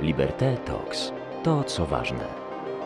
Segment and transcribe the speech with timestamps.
[0.00, 1.12] Liberté Talks.
[1.44, 2.24] To, co ważne.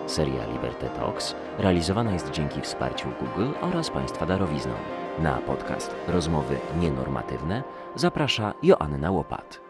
[0.06, 4.72] Seria Liberté Talks realizowana jest dzięki wsparciu Google oraz Państwa darowizną.
[5.18, 7.62] Na podcast Rozmowy Nienormatywne
[7.94, 9.60] zaprasza Joanna Łopat.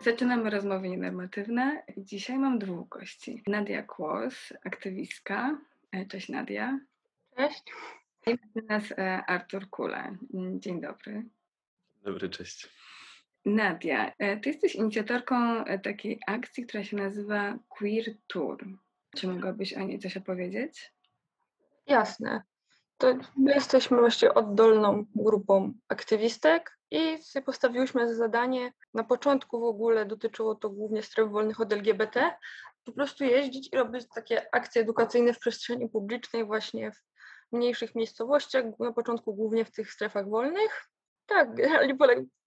[0.00, 1.82] Zaczynamy rozmowy nienormatywne.
[1.96, 3.42] Dzisiaj mam dwóch gości.
[3.46, 5.58] Nadia Kłos, aktywistka.
[5.92, 6.78] E, Cześć Nadia.
[7.36, 7.64] Cześć.
[8.26, 10.16] I nas e, Artur Kule.
[10.54, 11.24] Dzień dobry.
[12.02, 12.68] Dobry, cześć.
[13.44, 18.64] Nadia, e, ty jesteś inicjatorką e, takiej akcji, która się nazywa Queer Tour.
[19.16, 20.92] Czy mogłabyś o niej coś opowiedzieć?
[21.86, 22.42] Jasne.
[22.98, 29.64] To my jesteśmy właściwie oddolną grupą aktywistek i sobie postawiłyśmy za zadanie, na początku w
[29.64, 32.30] ogóle dotyczyło to głównie stref wolnych od LGBT,
[32.84, 37.02] po prostu jeździć i robić takie akcje edukacyjne w przestrzeni publicznej właśnie w
[37.52, 40.88] mniejszych miejscowościach, na początku głównie w tych strefach wolnych.
[41.26, 41.94] Tak, generalnie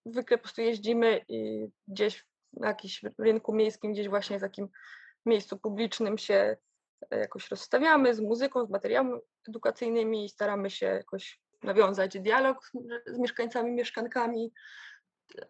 [0.05, 4.67] zwykle po prostu jeździmy i gdzieś na jakimś rynku miejskim, gdzieś właśnie w takim
[5.25, 6.57] miejscu publicznym się
[7.11, 12.71] e, jakoś rozstawiamy z muzyką, z materiałami edukacyjnymi i staramy się jakoś nawiązać dialog
[13.05, 14.53] z, mieszkańcami, mieszkankami,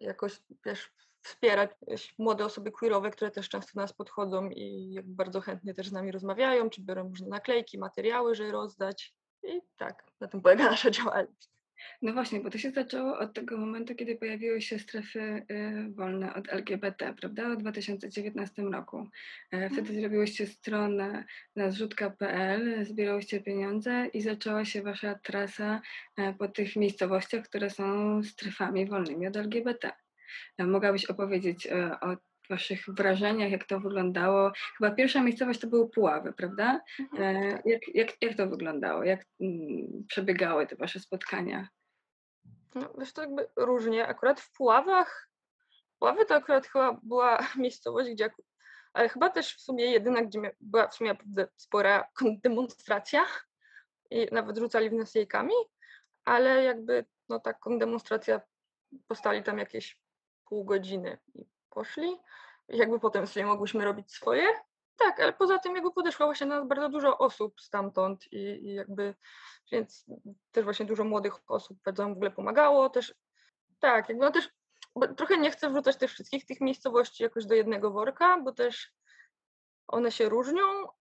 [0.00, 0.92] jakoś też
[1.22, 1.70] wspierać
[2.18, 6.12] młode osoby queerowe, które też często do nas podchodzą i bardzo chętnie też z nami
[6.12, 9.14] rozmawiają, czy biorą różne naklejki, materiały, żeby rozdać.
[9.42, 11.48] I tak, na tym polega nasza działalność.
[12.02, 16.34] No właśnie, bo to się zaczęło od tego momentu, kiedy pojawiły się strefy y, wolne
[16.34, 17.50] od LGBT, prawda?
[17.50, 19.08] W 2019 roku.
[19.50, 20.00] E, wtedy mhm.
[20.00, 21.24] zrobiłyście stronę
[21.56, 25.80] na zrzutka.pl, zbierałyście pieniądze i zaczęła się wasza trasa
[26.16, 29.90] e, po tych miejscowościach, które są strefami wolnymi od LGBT.
[30.58, 31.68] E, mogłabyś opowiedzieć
[32.00, 32.16] o
[32.52, 34.52] Waszych wrażeniach, jak to wyglądało?
[34.78, 36.80] Chyba pierwsza miejscowość to były Puławy, prawda?
[37.00, 37.62] Mhm.
[37.64, 39.04] Jak, jak, jak to wyglądało?
[39.04, 41.68] Jak mm, przebiegały te Wasze spotkania?
[42.74, 44.06] No, wiesz, to jakby różnie.
[44.06, 45.28] Akurat w Puławach,
[45.98, 48.30] Puławy to akurat chyba była miejscowość, gdzie,
[48.92, 51.16] ale chyba też w sumie jedyna, gdzie była w sumie
[51.56, 53.24] spora demonstracja
[54.10, 55.54] i nawet rzucali w nas jajkami,
[56.24, 58.40] ale jakby no taką demonstracja
[59.08, 59.98] postali tam jakieś
[60.48, 62.16] pół godziny i poszli.
[62.68, 64.46] Jakby potem sobie mogłyśmy robić swoje.
[64.96, 69.14] Tak, ale poza tym jakby podeszło właśnie nas bardzo dużo osób stamtąd i, i jakby,
[69.72, 70.04] więc
[70.52, 73.14] też właśnie dużo młodych osób bardzo nam w ogóle pomagało też.
[73.80, 74.50] Tak, jakby no też
[75.16, 78.92] trochę nie chcę wrzucać też wszystkich tych miejscowości jakoś do jednego worka, bo też
[79.86, 80.64] one się różnią,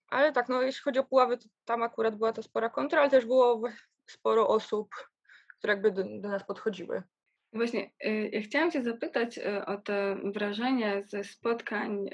[0.07, 3.09] ale tak, no jeśli chodzi o Puławy, to tam akurat była to spora kontra, ale
[3.09, 3.61] też było
[4.09, 4.95] sporo osób,
[5.57, 7.03] które jakby do, do nas podchodziły.
[7.53, 12.11] Właśnie, y, ja chciałam Cię zapytać y, o te wrażenia ze spotkań y,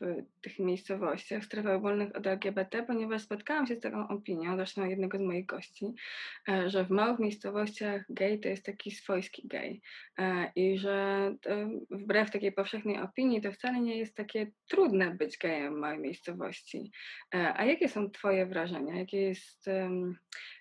[0.00, 5.18] w tych miejscowościach, strefach wolnych od LGBT, ponieważ spotkałam się z taką opinią, zresztą jednego
[5.18, 5.86] z moich gości,
[6.66, 9.82] że w małych miejscowościach gej to jest taki swojski gej
[10.56, 11.34] i że
[11.90, 16.90] wbrew takiej powszechnej opinii to wcale nie jest takie trudne być gejem w małej miejscowości.
[17.32, 18.98] A jakie są Twoje wrażenia?
[18.98, 19.70] Jakie jest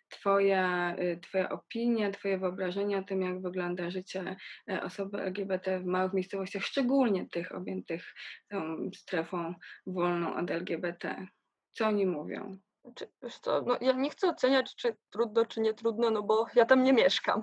[0.10, 4.36] Twoja, y, twoja opinia, Twoje wyobrażenie o tym, jak wygląda życie
[4.70, 8.14] e, osoby LGBT w małych miejscowościach, szczególnie tych objętych
[8.50, 9.54] tą strefą
[9.88, 11.28] wolną od LGBT.
[11.72, 12.58] Co oni mówią?
[12.84, 13.08] Znaczy,
[13.42, 16.84] co, no ja nie chcę oceniać, czy trudno, czy nie trudno, no bo ja tam
[16.84, 17.42] nie mieszkam.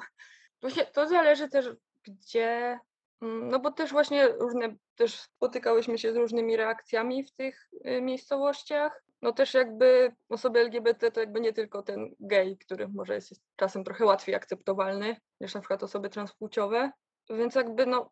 [0.93, 1.67] To zależy też,
[2.03, 2.79] gdzie,
[3.23, 8.03] mm, no bo też właśnie różne, też spotykałyśmy się z różnymi reakcjami w tych y,
[8.03, 13.43] miejscowościach no też jakby osoby LGBT to jakby nie tylko ten gej, który może jest
[13.57, 16.91] czasem trochę łatwiej akceptowalny niż na przykład osoby transpłciowe,
[17.31, 18.11] więc jakby no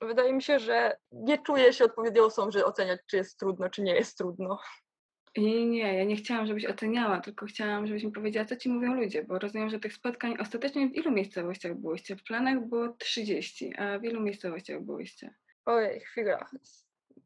[0.00, 3.82] wydaje mi się, że nie czuję się odpowiednią osobą, żeby oceniać, czy jest trudno, czy
[3.82, 4.58] nie jest trudno.
[5.36, 8.94] Nie, nie, ja nie chciałam, żebyś oceniała, tylko chciałam, żebyś mi powiedziała, co ci mówią
[8.94, 12.16] ludzie, bo rozumiem, że tych spotkań ostatecznie w ilu miejscowościach byłyście?
[12.16, 15.34] W planach było 30, a w ilu miejscowościach byłyście?
[15.64, 16.46] Ojej, chwila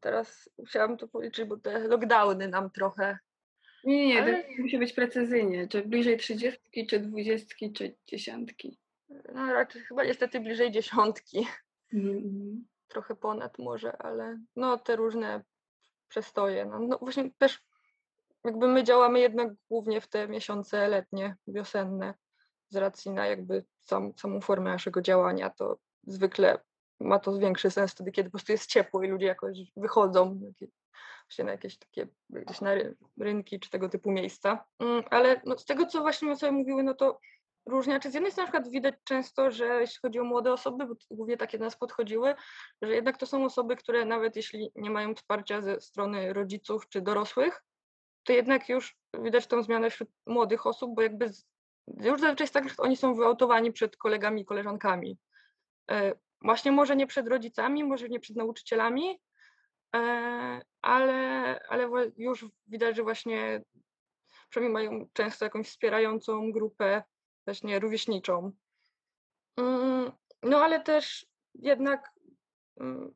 [0.04, 3.19] teraz chciałam to policzyć, bo te lockdowny nam trochę.
[3.84, 4.42] Nie, nie, ale...
[4.42, 5.69] to musi być precyzyjnie.
[5.69, 8.78] Czy bliżej trzydziestki, czy dwudziestki, czy dziesiątki?
[9.34, 11.47] No raczej chyba niestety bliżej dziesiątki.
[11.93, 12.66] Mm.
[12.88, 15.43] Trochę ponad może, ale no te różne
[16.08, 16.64] przestoje.
[16.67, 17.61] No, no właśnie też
[18.44, 22.14] jakby my działamy jednak głównie w te miesiące letnie, wiosenne,
[22.69, 26.58] z racji na jakby sam, samą formę naszego działania, to zwykle
[27.05, 30.41] ma to większy sens wtedy, kiedy po prostu jest ciepło i ludzie jakoś wychodzą
[31.29, 32.71] właśnie na jakieś takie gdzieś na
[33.21, 34.65] rynki czy tego typu miejsca.
[34.79, 37.21] Mm, ale no, z tego, co właśnie my sobie mówiły, no to
[37.67, 38.01] różnia.
[38.01, 40.95] Czy z jednej strony na przykład widać często, że jeśli chodzi o młode osoby, bo
[41.11, 42.35] głównie takie do nas podchodziły,
[42.83, 47.01] że jednak to są osoby, które nawet jeśli nie mają wsparcia ze strony rodziców czy
[47.01, 47.65] dorosłych,
[48.25, 51.47] to jednak już widać tą zmianę wśród młodych osób, bo jakby z,
[51.87, 55.19] już zazwyczaj jest tak, że oni są wyautowani przed kolegami i koleżankami.
[56.44, 59.20] Właśnie może nie przed rodzicami, może nie przed nauczycielami,
[59.96, 59.99] e,
[60.82, 63.62] ale, ale już widać, że właśnie
[64.49, 67.02] przynajmniej mają często jakąś wspierającą grupę,
[67.46, 68.52] właśnie rówieśniczą.
[69.56, 70.12] Mm,
[70.43, 72.11] No ale też jednak
[72.81, 73.14] mm,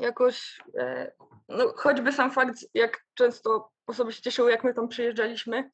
[0.00, 1.12] jakoś, e,
[1.48, 5.70] no choćby sam fakt, jak często osoby się cieszyły, jak my tam przyjeżdżaliśmy,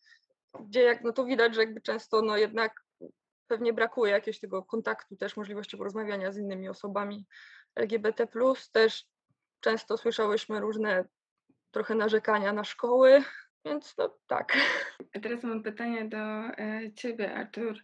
[0.61, 2.73] gdzie jak, no to widać, że jakby często no jednak
[3.53, 7.27] pewnie brakuje jakiegoś tego kontaktu, też możliwości porozmawiania z innymi osobami
[7.75, 8.27] LGBT+,
[8.73, 9.07] też
[9.61, 11.05] często słyszałyśmy różne
[11.71, 13.23] trochę narzekania na szkoły,
[13.65, 14.57] więc no tak.
[15.17, 17.79] A teraz mam pytanie do e, Ciebie, Artur.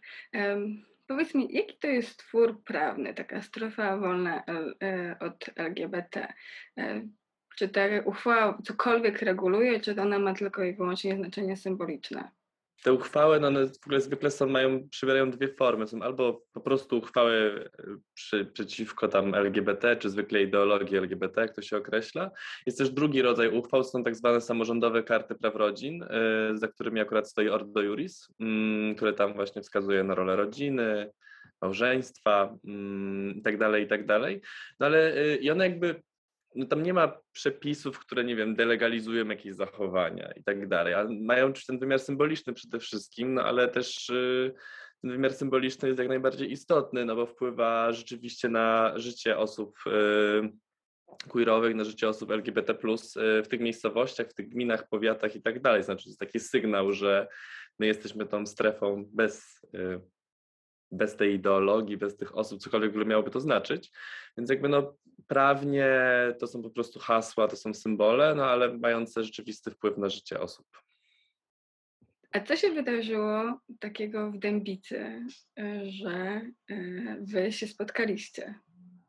[1.07, 6.33] Powiedz mi, jaki to jest twór prawny, taka strefa wolna L, e, od LGBT?
[6.77, 7.07] E,
[7.55, 12.38] czy ta uchwała cokolwiek reguluje, czy ona ma tylko i wyłącznie znaczenie symboliczne?
[12.83, 15.87] Te uchwały, no one w ogóle zwykle są, mają, przybierają dwie formy.
[15.87, 17.83] Są albo po prostu uchwały e,
[18.13, 22.31] przy, przeciwko tam LGBT, czy zwykle ideologii LGBT, jak to się określa.
[22.65, 26.07] Jest też drugi rodzaj uchwał, są tak zwane samorządowe karty praw rodzin, e,
[26.53, 31.11] za którymi akurat stoi Ordo Juris, mm, które tam właśnie wskazuje na rolę rodziny,
[31.61, 33.41] małżeństwa mm, i
[33.87, 34.41] tak tak.
[34.79, 36.01] No ale y, i one jakby
[36.55, 41.09] no tam nie ma przepisów, które, nie wiem, delegalizują jakieś zachowania i tak dalej, ale
[41.21, 44.53] mają ten wymiar symboliczny przede wszystkim, no ale też y,
[45.01, 50.51] ten wymiar symboliczny jest jak najbardziej istotny, no bo wpływa rzeczywiście na życie osób y,
[51.29, 55.61] queerowych, na życie osób LGBT+, y, w tych miejscowościach, w tych gminach, powiatach i tak
[55.61, 55.83] dalej.
[55.83, 57.27] Znaczy to jest taki sygnał, że
[57.79, 60.01] my jesteśmy tą strefą bez y,
[60.91, 63.91] bez tej ideologii, bez tych osób, cokolwiek w ogóle miałoby to znaczyć.
[64.37, 64.95] Więc jakby no
[65.27, 65.87] prawnie
[66.39, 70.39] to są po prostu hasła, to są symbole, no ale mające rzeczywisty wpływ na życie
[70.39, 70.67] osób.
[72.31, 75.25] A co się wydarzyło takiego w Dębicy,
[75.83, 78.59] że e, Wy się spotkaliście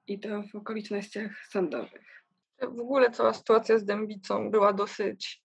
[0.06, 2.25] i to w okolicznościach sądowych?
[2.62, 5.43] W ogóle cała sytuacja z Dębicą była dosyć,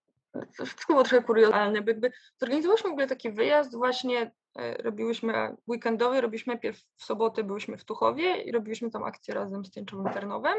[0.57, 6.21] to wszystko było trochę kuriozalne, bo jakby zorganizowałyśmy w ogóle taki wyjazd właśnie, robiłyśmy weekendowy,
[6.21, 10.55] robiliśmy najpierw w sobotę, byłyśmy w Tuchowie i robiliśmy tam akcję razem z Tęczowym Tarnowem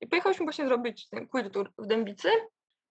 [0.00, 2.28] i pojechałyśmy właśnie zrobić ten queer tour w Dębicy.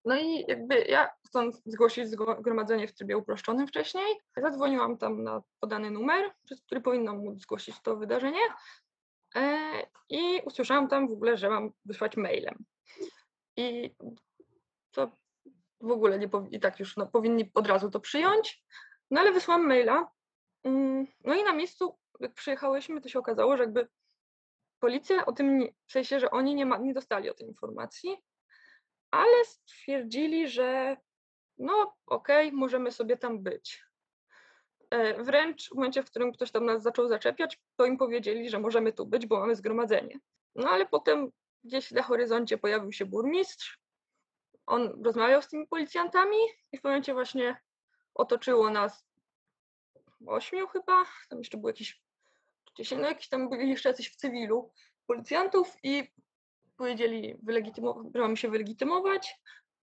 [0.05, 4.05] No i jakby ja chcąc zgłosić zgromadzenie w trybie uproszczonym wcześniej,
[4.37, 8.41] zadzwoniłam tam na podany numer, przez który powinnam móc zgłosić to wydarzenie
[9.35, 9.69] e,
[10.09, 12.65] i usłyszałam tam w ogóle, że mam wysłać mailem.
[13.57, 13.95] I
[14.91, 15.11] to
[15.81, 18.63] w ogóle nie i tak już no, powinni od razu to przyjąć.
[19.11, 20.07] No ale wysłałam maila.
[20.65, 23.87] Mm, No i na miejscu, jak przyjechałyśmy, to się okazało, że jakby
[24.79, 28.17] policja o tym, nie, w sensie, że oni nie, ma, nie dostali o tej informacji,
[29.11, 30.97] ale stwierdzili, że
[31.57, 33.83] no okej, możemy sobie tam być.
[34.89, 38.59] E, Wręcz w momencie, w którym ktoś tam nas zaczął zaczepiać, to im powiedzieli, że
[38.59, 40.19] możemy tu być, bo mamy zgromadzenie.
[40.55, 41.31] No ale potem
[41.63, 43.79] gdzieś na horyzoncie pojawił się burmistrz.
[44.65, 46.37] On rozmawiał z tymi policjantami
[46.71, 47.57] i w momencie właśnie
[48.13, 49.05] otoczyło nas
[50.29, 52.01] ośmiu chyba, tam jeszcze było jakieś,
[52.77, 54.71] dziesięć, no jakiś tam byli jeszcze jacyś w cywilu
[55.07, 56.11] policjantów i
[56.77, 57.37] powiedzieli,
[58.15, 59.41] że mamy się wylegitymować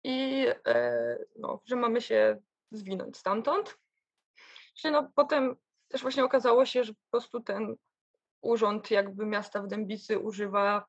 [0.04, 2.42] i e, no, że mamy się
[2.72, 3.78] zwinąć stamtąd.
[4.76, 5.56] Czyli no, potem
[5.88, 7.76] też właśnie okazało się, że po prostu ten
[8.42, 10.86] urząd jakby miasta w Dębicy używa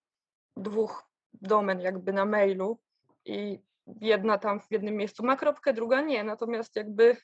[0.56, 2.80] dwóch domen jakby na mailu
[3.24, 7.16] i jedna tam w jednym miejscu ma kropkę, druga nie, natomiast jakby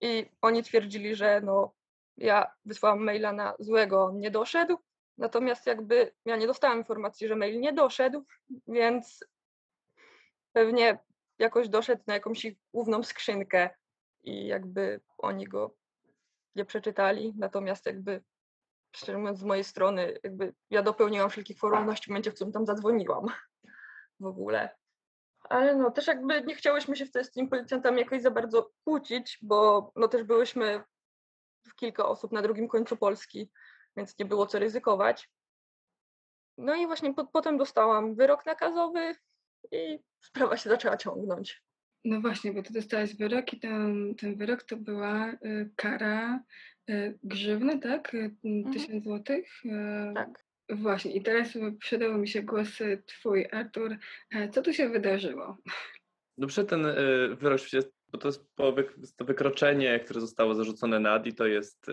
[0.00, 1.74] i oni twierdzili, że no
[2.16, 4.78] ja wysłałam maila na złego, on nie doszedł,
[5.18, 8.24] natomiast jakby ja nie dostałam informacji, że mail nie doszedł,
[8.68, 9.24] więc
[10.52, 10.98] pewnie
[11.38, 13.70] jakoś doszedł na jakąś główną skrzynkę
[14.22, 15.74] i jakby oni go
[16.54, 18.22] nie przeczytali, natomiast jakby
[18.96, 22.66] szczerze mówiąc z mojej strony jakby ja dopełniłam wszelkich formalności w momencie, w którym tam
[22.66, 23.26] zadzwoniłam
[24.20, 24.76] w ogóle.
[25.48, 29.38] Ale no też jakby nie chciałyśmy się wtedy z tymi policjantami jakoś za bardzo kłócić,
[29.42, 30.82] bo no też byłyśmy
[31.66, 33.50] w kilka osób na drugim końcu Polski,
[33.96, 35.30] więc nie było co ryzykować.
[36.58, 39.14] No i właśnie po, potem dostałam wyrok nakazowy
[39.72, 41.62] i sprawa się zaczęła ciągnąć.
[42.04, 46.44] No właśnie, bo ty dostałaś wyrok i ten, ten wyrok to była y, kara
[46.90, 48.14] y, grzywny, tak?
[48.14, 48.34] Y,
[48.72, 49.64] Tysiąc złotych?
[49.64, 50.47] Y, Tak.
[50.68, 51.48] Właśnie, i teraz
[51.78, 53.96] przydał mi się głos y, twój, Artur.
[54.30, 55.56] E, Co tu się wydarzyło?
[56.38, 56.94] No przed ten y,
[57.40, 57.60] wyrok,
[58.12, 58.44] bo to jest
[59.16, 61.86] to wykroczenie, które zostało zarzucone na ADI, to jest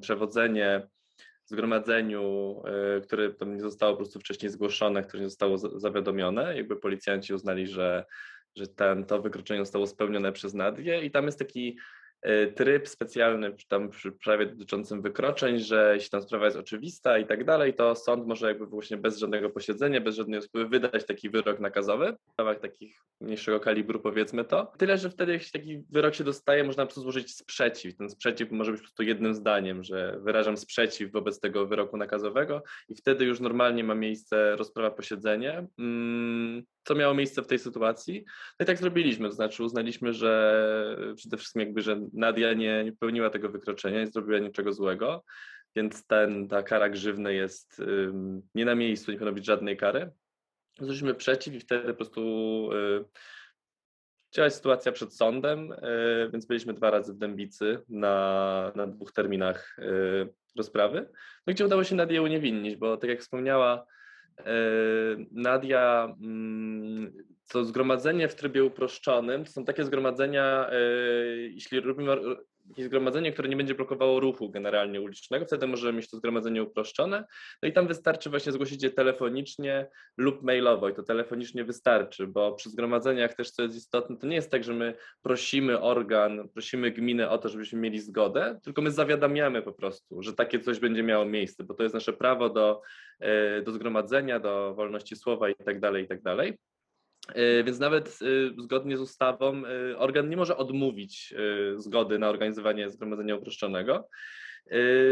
[0.00, 0.88] przewodzenie
[1.44, 2.62] zgromadzeniu,
[3.02, 6.56] które nie zostało po prostu wcześniej zgłoszone, które nie zostało za- zawiadomione.
[6.56, 8.04] Jakby policjanci uznali, że,
[8.56, 11.80] że ten, to wykroczenie zostało spełnione przez Nadię i tam jest taki e,
[12.54, 17.44] tryb specjalny tam przy prawie dotyczącym wykroczeń, że jeśli tam sprawa jest oczywista i tak
[17.44, 21.60] dalej, to sąd może jakby właśnie bez żadnego posiedzenia, bez żadnej osoby wydać taki wyrok
[21.60, 24.72] nakazowy w sprawach takich mniejszego kalibru powiedzmy to.
[24.78, 27.96] Tyle, że wtedy jeśli taki wyrok się dostaje, można po prostu złożyć sprzeciw.
[27.96, 32.62] Ten sprzeciw może być po prostu jednym zdaniem, że wyrażam sprzeciw wobec tego wyroku nakazowego
[32.88, 35.66] i wtedy już normalnie ma miejsce rozprawa posiedzenie.
[35.78, 38.24] Mm, co miało miejsce w tej sytuacji?
[38.60, 43.30] No i tak zrobiliśmy, to znaczy uznaliśmy, że przede wszystkim jakby, że Nadia nie, popełniła
[43.30, 45.24] tego wykroczenia, nie zrobiła niczego złego,
[45.76, 47.82] więc ten, ta kara grzywny jest
[48.54, 50.10] nie na miejscu, nie powinno być żadnej kary.
[50.78, 52.20] Złożyliśmy przeciw i wtedy po prostu
[52.72, 53.04] y,
[54.36, 59.78] Chciała sytuacja przed sądem, y, więc byliśmy dwa razy w Dębicy na, na dwóch terminach
[59.78, 61.08] y, rozprawy,
[61.46, 63.86] no gdzie udało się Nadię uniewinnić, bo tak jak wspomniała
[65.30, 67.12] Nadia, mm,
[67.48, 70.70] to zgromadzenie w trybie uproszczonym to są takie zgromadzenia,
[71.50, 72.12] jeśli robimy
[72.68, 77.24] jakieś zgromadzenie, które nie będzie blokowało ruchu generalnie ulicznego, wtedy możemy mieć to zgromadzenie uproszczone.
[77.62, 82.52] No i tam wystarczy właśnie zgłosić je telefonicznie lub mailowo i to telefonicznie wystarczy, bo
[82.52, 86.90] przy zgromadzeniach też co jest istotne, to nie jest tak, że my prosimy organ, prosimy
[86.90, 91.02] gminę o to, żebyśmy mieli zgodę, tylko my zawiadamiamy po prostu, że takie coś będzie
[91.02, 92.82] miało miejsce, bo to jest nasze prawo do,
[93.20, 96.58] e, do zgromadzenia, do wolności słowa i tak dalej, i tak dalej.
[97.34, 101.34] E, więc nawet e, zgodnie z ustawą e, organ nie może odmówić
[101.76, 104.08] zgody na organizowanie zgromadzenia uproszczonego.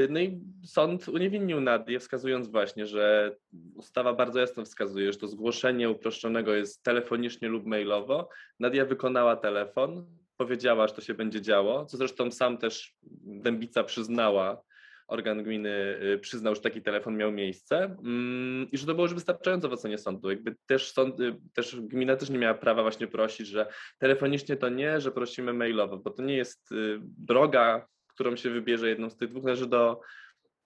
[0.09, 3.37] No i sąd uniewinnił Nadię, wskazując właśnie, że
[3.75, 8.29] ustawa bardzo jasno wskazuje, że to zgłoszenie uproszczonego jest telefonicznie lub mailowo.
[8.61, 10.07] Nadia wykonała telefon,
[10.37, 14.63] powiedziała, że to się będzie działo, co zresztą sam też Dębica przyznała
[15.07, 19.15] organ gminy y, przyznał, że taki telefon miał miejsce mm, i że to było już
[19.15, 20.31] wystarczająco w ocenie sądu.
[20.31, 23.67] Jakby też, sąd, y, też gmina też nie miała prawa właśnie prosić, że
[23.99, 28.89] telefonicznie to nie, że prosimy mailowo, bo to nie jest y, droga, którą się wybierze
[28.89, 30.01] jedną z tych dwóch, należy do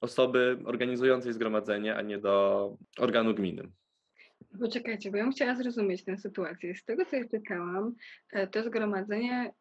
[0.00, 3.68] osoby organizującej zgromadzenie, a nie do organu gminy.
[4.60, 6.74] Poczekajcie, bo ja bym chciała zrozumieć tę sytuację.
[6.74, 7.94] Z tego, co ja czytałam,
[8.32, 9.52] e, to zgromadzenie,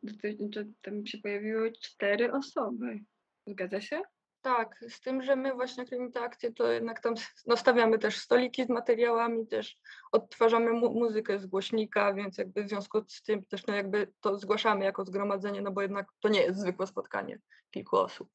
[0.81, 2.99] tam się pojawiły cztery osoby.
[3.47, 4.01] Zgadza się?
[4.41, 7.13] Tak, z tym, że my właśnie te akcje, to jednak tam
[7.47, 9.77] no, stawiamy też stoliki z materiałami, też
[10.11, 14.37] odtwarzamy mu muzykę z głośnika, więc jakby w związku z tym też no jakby to
[14.37, 17.39] zgłaszamy jako zgromadzenie, no bo jednak to nie jest zwykłe spotkanie
[17.71, 18.29] kilku osób.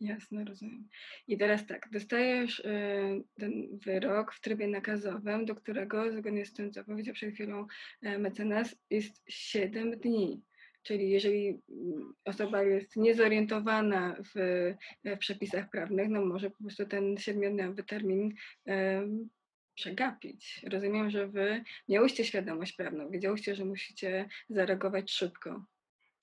[0.00, 0.88] Jasne, rozumiem.
[1.28, 6.72] I teraz tak, dostajesz y, ten wyrok w trybie nakazowym, do którego, zgodnie z tym,
[6.72, 7.66] co powiedział przed chwilą
[8.02, 10.42] y, mecenas, jest 7 dni.
[10.84, 14.74] Czyli jeżeli mm, osoba jest niezorientowana w,
[15.04, 18.34] w przepisach prawnych, no może po prostu ten siedmiodniowy termin
[18.66, 19.28] um,
[19.74, 20.64] przegapić.
[20.70, 25.64] Rozumiem, że wy miałyście świadomość prawną, wiedziałyście, że musicie zareagować szybko.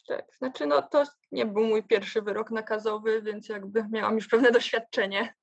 [0.07, 4.51] Tak, znaczy no to nie był mój pierwszy wyrok nakazowy, więc jakby miałam już pewne
[4.51, 5.33] doświadczenie.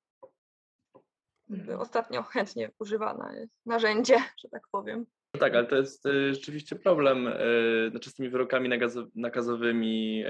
[1.49, 1.79] Mhm.
[1.79, 5.05] Ostatnio chętnie używane narzędzie, że tak powiem.
[5.33, 8.69] No tak, ale to jest y, rzeczywiście problem y, znaczy z tymi wyrokami
[9.15, 10.23] nakazowymi,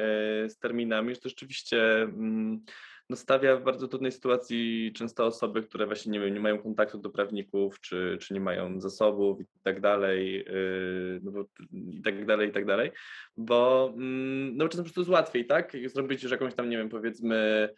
[0.46, 2.65] y, z terminami, że to rzeczywiście mm,
[3.10, 7.10] no stawia w bardzo trudnej sytuacji często osoby, które właśnie nie, nie mają kontaktu do
[7.10, 10.46] prawników, czy, czy nie mają zasobów i tak dalej,
[11.22, 12.91] no bo, i tak dalej, i tak dalej,
[13.38, 15.77] bo mm, no czasem po prostu jest łatwiej, tak?
[15.86, 17.70] Zrobić już jakąś tam, nie wiem, powiedzmy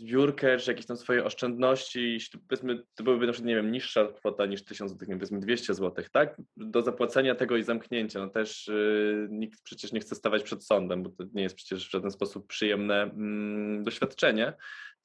[0.00, 4.06] zbiórkę, czy jakieś tam swoje oszczędności, jeśli powiedzmy, to byłyby na przykład, nie wiem, niższa
[4.06, 6.36] kwota niż 1000 zł, powiedzmy 200 zł, tak?
[6.56, 11.02] Do zapłacenia tego i zamknięcia, no też yy, nikt przecież nie chce stawać przed sądem,
[11.02, 14.52] bo to nie jest przecież w żaden sposób przyjemne mm, doświadczenie,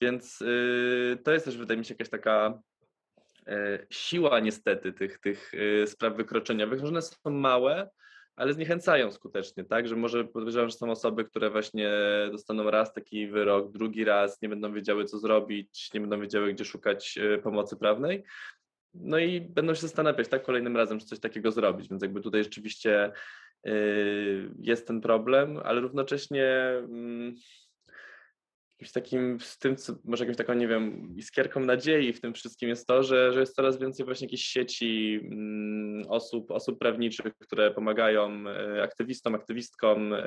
[0.02, 2.60] więc yy, to jest też, wydaje mi się, jakaś taka
[3.48, 7.90] yy, siła niestety tych, tych y, spraw wykroczeniowych, że one są małe,
[8.36, 9.88] ale zniechęcają skutecznie, tak?
[9.88, 11.92] Że może podejrzewam, że są osoby, które właśnie
[12.32, 16.65] dostaną raz taki wyrok, drugi raz, nie będą wiedziały, co zrobić, nie będą wiedziały, gdzie
[16.65, 18.24] szukać e, pomocy prawnej.
[18.94, 21.89] No i będą się zastanawiać, tak, kolejnym razem, czy coś takiego zrobić.
[21.89, 23.12] Więc jakby tutaj rzeczywiście
[23.65, 23.72] e,
[24.60, 27.36] jest ten problem, ale równocześnie mm,
[28.79, 32.70] jakimś takim, z tym, co, może jakąś taką, nie wiem, iskierką nadziei w tym wszystkim
[32.70, 37.72] jest to, że, że jest coraz więcej właśnie jakichś sieci mm, osób, osób prawniczych, które
[37.72, 40.24] pomagają e, aktywistom, aktywistkom, e,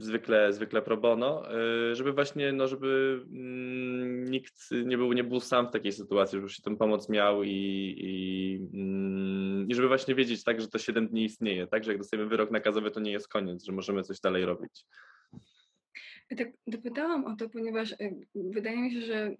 [0.00, 5.40] zwykle, zwykle pro bono, e, żeby właśnie, no żeby mm, nikt nie był, nie był
[5.40, 10.14] sam w takiej sytuacji, żeby się tę pomoc miał i, i, mm, i żeby właśnie
[10.14, 13.12] wiedzieć tak, że to 7 dni istnieje, tak, że jak dostajemy wyrok nakazowy, to nie
[13.12, 14.84] jest koniec, że możemy coś dalej robić.
[16.38, 19.36] Tak dopytałam o to, ponieważ y, wydaje mi się, że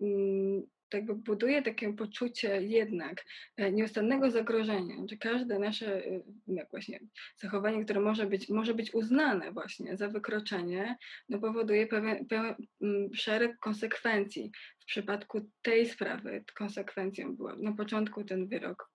[0.90, 3.24] to jakby buduje takie poczucie jednak
[3.56, 6.02] e, nieustannego zagrożenia, że każde nasze
[6.46, 7.00] jak właśnie
[7.36, 10.96] zachowanie, które może być, może być uznane właśnie za wykroczenie,
[11.28, 14.52] no powoduje pewien, pełen mm, szereg konsekwencji.
[14.80, 18.90] W przypadku tej sprawy konsekwencją była na początku ten wyrok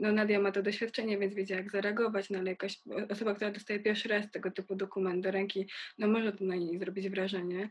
[0.00, 3.80] no Nadia ma to doświadczenie, więc wiedziała jak zareagować, no ale jakaś osoba, która dostaje
[3.80, 5.66] pierwszy raz tego typu dokument do ręki,
[5.98, 7.70] no może to na niej zrobić wrażenie.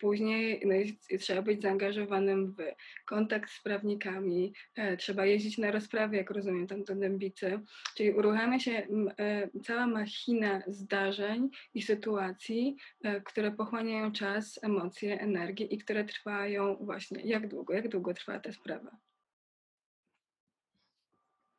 [0.00, 0.74] Później no,
[1.18, 2.58] trzeba być zaangażowanym w
[3.04, 7.60] kontakt z prawnikami, e, trzeba jeździć na rozprawy, jak rozumiem, tam do Dębicy,
[7.96, 8.86] czyli uruchamia się
[9.18, 16.76] e, cała machina zdarzeń i sytuacji, e, które pochłaniają czas, emocje, energię i które trwają
[16.80, 19.05] właśnie jak długo, jak długo trwa ta sprawa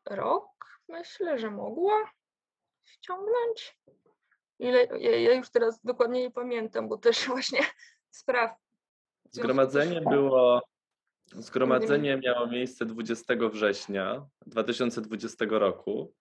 [0.10, 2.12] rok, myślę, że mogła
[2.84, 3.80] wciągnąć.
[4.60, 7.60] Ile, ja, ja już teraz dokładnie nie pamiętam, bo też właśnie
[8.10, 8.52] spraw.
[9.32, 10.62] Zgromadzenie było,
[11.26, 16.14] zgromadzenie miało miejsce 20 września 2020 roku.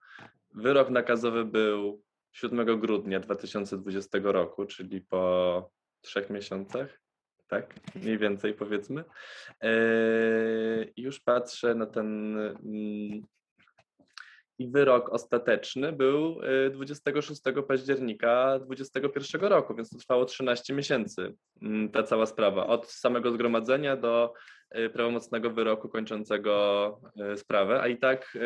[0.55, 2.03] Wyrok nakazowy był
[2.33, 7.01] 7 grudnia 2020 roku, czyli po trzech miesiącach,
[7.47, 7.75] tak?
[7.95, 9.05] Mniej więcej powiedzmy.
[9.61, 13.27] Eee, już patrzę na ten mm,
[14.59, 16.41] i wyrok ostateczny był
[16.73, 22.67] 26 y, października 2021 roku, więc to trwało 13 miesięcy mm, ta cała sprawa.
[22.67, 24.33] Od samego zgromadzenia do
[24.79, 27.01] y, prawomocnego wyroku kończącego
[27.33, 28.39] y, sprawę, a i tak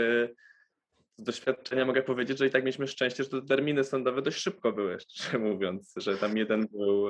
[1.17, 4.73] z doświadczenia mogę powiedzieć, że i tak mieliśmy szczęście, że te terminy sądowe dość szybko
[4.73, 7.09] były, szczerze mówiąc, że tam jeden był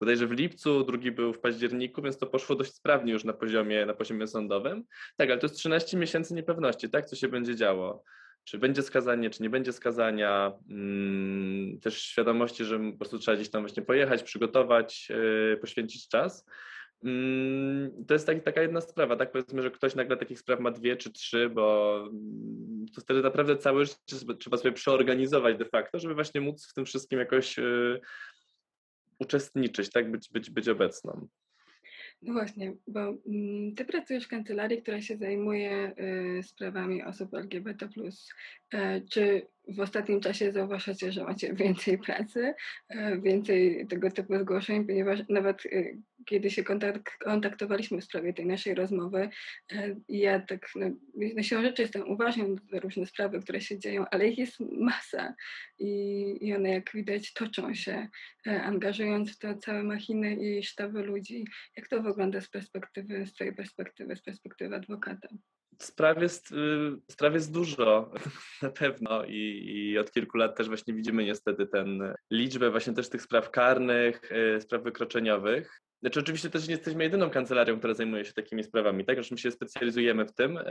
[0.00, 3.86] bodajże w lipcu, drugi był w październiku, więc to poszło dość sprawnie już na poziomie,
[3.86, 4.84] na poziomie sądowym.
[5.16, 8.04] Tak, ale to jest 13 miesięcy niepewności, tak, co się będzie działo.
[8.44, 13.50] Czy będzie skazanie, czy nie będzie skazania, hmm, też świadomości, że po prostu trzeba gdzieś
[13.50, 16.46] tam właśnie pojechać, przygotować, yy, poświęcić czas.
[17.02, 20.70] Hmm, to jest tak, taka jedna sprawa, tak powiedzmy, że ktoś nagle takich spraw ma
[20.70, 25.98] dwie czy trzy, bo mm, to wtedy naprawdę całe życie trzeba sobie przeorganizować de facto,
[25.98, 28.00] żeby właśnie móc w tym wszystkim jakoś yy,
[29.18, 31.28] uczestniczyć, tak, być, być, być obecną.
[32.22, 35.92] No właśnie, bo mm, ty pracujesz w kancelarii, która się zajmuje
[36.38, 37.88] y, sprawami osób LGBT.
[38.74, 42.54] E, czy w ostatnim czasie zauważacie, że macie więcej pracy,
[42.88, 45.62] e, więcej tego typu zgłoszeń, ponieważ nawet
[46.26, 49.28] kiedy się kontakt, kontaktowaliśmy w sprawie tej naszej rozmowy,
[50.08, 50.86] ja tak no,
[51.36, 55.34] na siłą rzeczy jestem uważna na różne sprawy, które się dzieją, ale ich jest masa
[55.78, 55.90] i,
[56.40, 58.08] i one jak widać toczą się,
[58.46, 61.44] angażując w to całe machiny i sztaby ludzi.
[61.76, 65.28] Jak to wygląda z perspektywy, z twojej perspektywy, z perspektywy adwokata?
[65.78, 66.56] Spraw jest, y,
[67.10, 68.10] spraw jest dużo
[68.62, 73.08] na pewno I, i od kilku lat też właśnie widzimy niestety ten liczbę właśnie też
[73.08, 75.82] tych spraw karnych, y, spraw wykroczeniowych.
[76.02, 79.16] Znaczy oczywiście też nie jesteśmy jedyną kancelarią, która zajmuje się takimi sprawami, tak?
[79.16, 80.62] Zresztą się specjalizujemy w tym, e,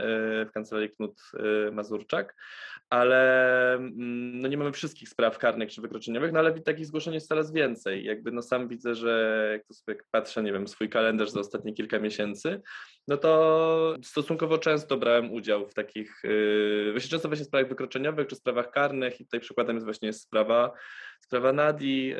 [0.44, 2.36] w kancelarii Knut e, Mazurczak,
[2.90, 7.28] ale mm, no nie mamy wszystkich spraw karnych czy wykroczeniowych, no ale takich zgłoszeń jest
[7.28, 8.04] coraz więcej.
[8.04, 11.74] Jakby no sam widzę, że jak to sobie patrzę, nie wiem, swój kalendarz za ostatnie
[11.74, 12.60] kilka miesięcy,
[13.08, 18.36] no to stosunkowo często brałem udział w takich, e, właśnie często właśnie sprawach wykroczeniowych czy
[18.36, 20.72] sprawach karnych i tutaj przykładem jest właśnie sprawa,
[21.20, 22.14] sprawa Nadi,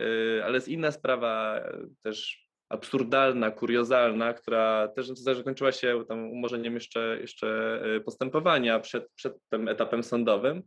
[0.44, 1.60] ale jest inna sprawa
[2.02, 9.34] też absurdalna, kuriozalna, która też zakończyła się tam umorzeniem jeszcze, jeszcze e, postępowania przed, przed
[9.48, 10.62] tym etapem sądowym.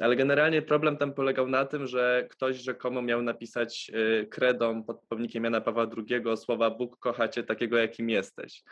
[0.00, 3.90] Ale generalnie problem tam polegał na tym, że ktoś rzekomo miał napisać
[4.30, 8.62] kredą pod pomnikiem Jana Pawła II słowa Bóg kocha cię takiego, jakim jesteś.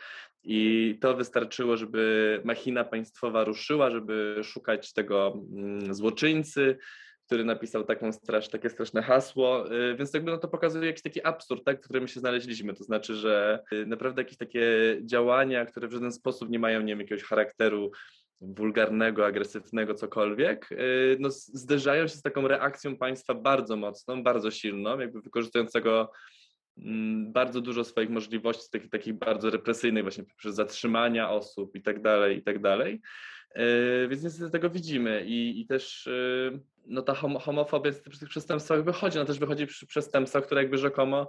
[0.43, 6.77] I to wystarczyło, żeby machina państwowa ruszyła, żeby szukać tego mm, złoczyńcy,
[7.25, 11.23] który napisał taką strasz, takie straszne hasło, y, więc jakby no to pokazuje jakiś taki
[11.23, 14.61] absurd, tak, w którym się znaleźliśmy, to znaczy, że y, naprawdę jakieś takie
[15.01, 17.91] działania, które w żaden sposób nie mają, nie wiem, jakiegoś charakteru
[18.41, 24.99] wulgarnego, agresywnego, cokolwiek, y, no zderzają się z taką reakcją państwa bardzo mocną, bardzo silną,
[24.99, 26.11] jakby wykorzystującego
[26.77, 32.01] mm, bardzo dużo swoich możliwości, takich, takich bardzo represyjnych, właśnie przez zatrzymania osób i tak
[32.01, 33.01] dalej, i tak dalej.
[34.09, 36.09] Więc niestety tego widzimy i, i też
[36.87, 41.27] no ta homofobia przy tych przestępstwach wychodzi, no też wychodzi przy przestępstwach, które jakby rzekomo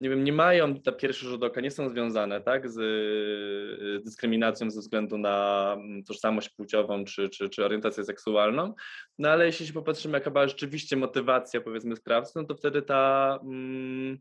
[0.00, 4.70] nie wiem, nie mają, ta pierwszy rzut oka nie są związane, tak, z y, dyskryminacją
[4.70, 8.74] ze względu na mm, tożsamość płciową czy, czy, czy orientację seksualną,
[9.18, 13.38] no ale jeśli się popatrzymy, jaka była rzeczywiście motywacja, powiedzmy, sprawcy, no to wtedy ta,
[13.42, 14.18] mm,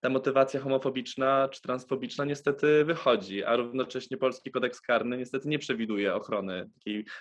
[0.00, 6.14] ta motywacja homofobiczna czy transfobiczna niestety wychodzi, a równocześnie polski kodeks karny niestety nie przewiduje
[6.14, 6.70] ochrony.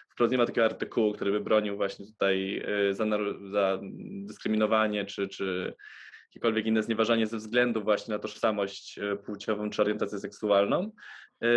[0.09, 3.05] Wprost nie ma takiego artykułu, który by bronił właśnie tutaj y, za,
[3.51, 3.79] za
[4.27, 5.73] dyskryminowanie czy, czy
[6.29, 10.91] jakiekolwiek inne znieważanie ze względu właśnie na tożsamość e, płciową czy orientację seksualną.
[11.41, 11.49] E,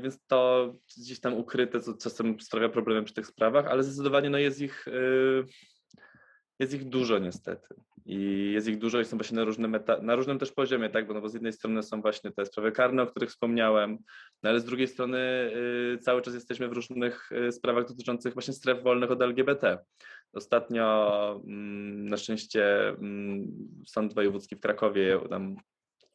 [0.00, 4.38] więc to gdzieś tam ukryte, co czasem sprawia problemy przy tych sprawach, ale zdecydowanie no
[4.38, 4.86] jest ich
[6.60, 7.74] jest ich dużo niestety.
[8.06, 11.06] I jest ich dużo i są właśnie na różnym, na różnym też poziomie, tak?
[11.06, 13.98] Bo, no bo z jednej strony są właśnie te sprawy karne, o których wspomniałem,
[14.42, 15.18] no ale z drugiej strony
[15.94, 19.78] y, cały czas jesteśmy w różnych y, sprawach dotyczących właśnie stref wolnych od LGBT.
[20.32, 23.46] Ostatnio mm, na szczęście mm,
[23.86, 25.56] Sąd Wojewódzki w Krakowie nam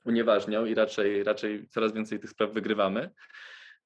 [0.06, 3.10] unieważniał i raczej, raczej coraz więcej tych spraw wygrywamy.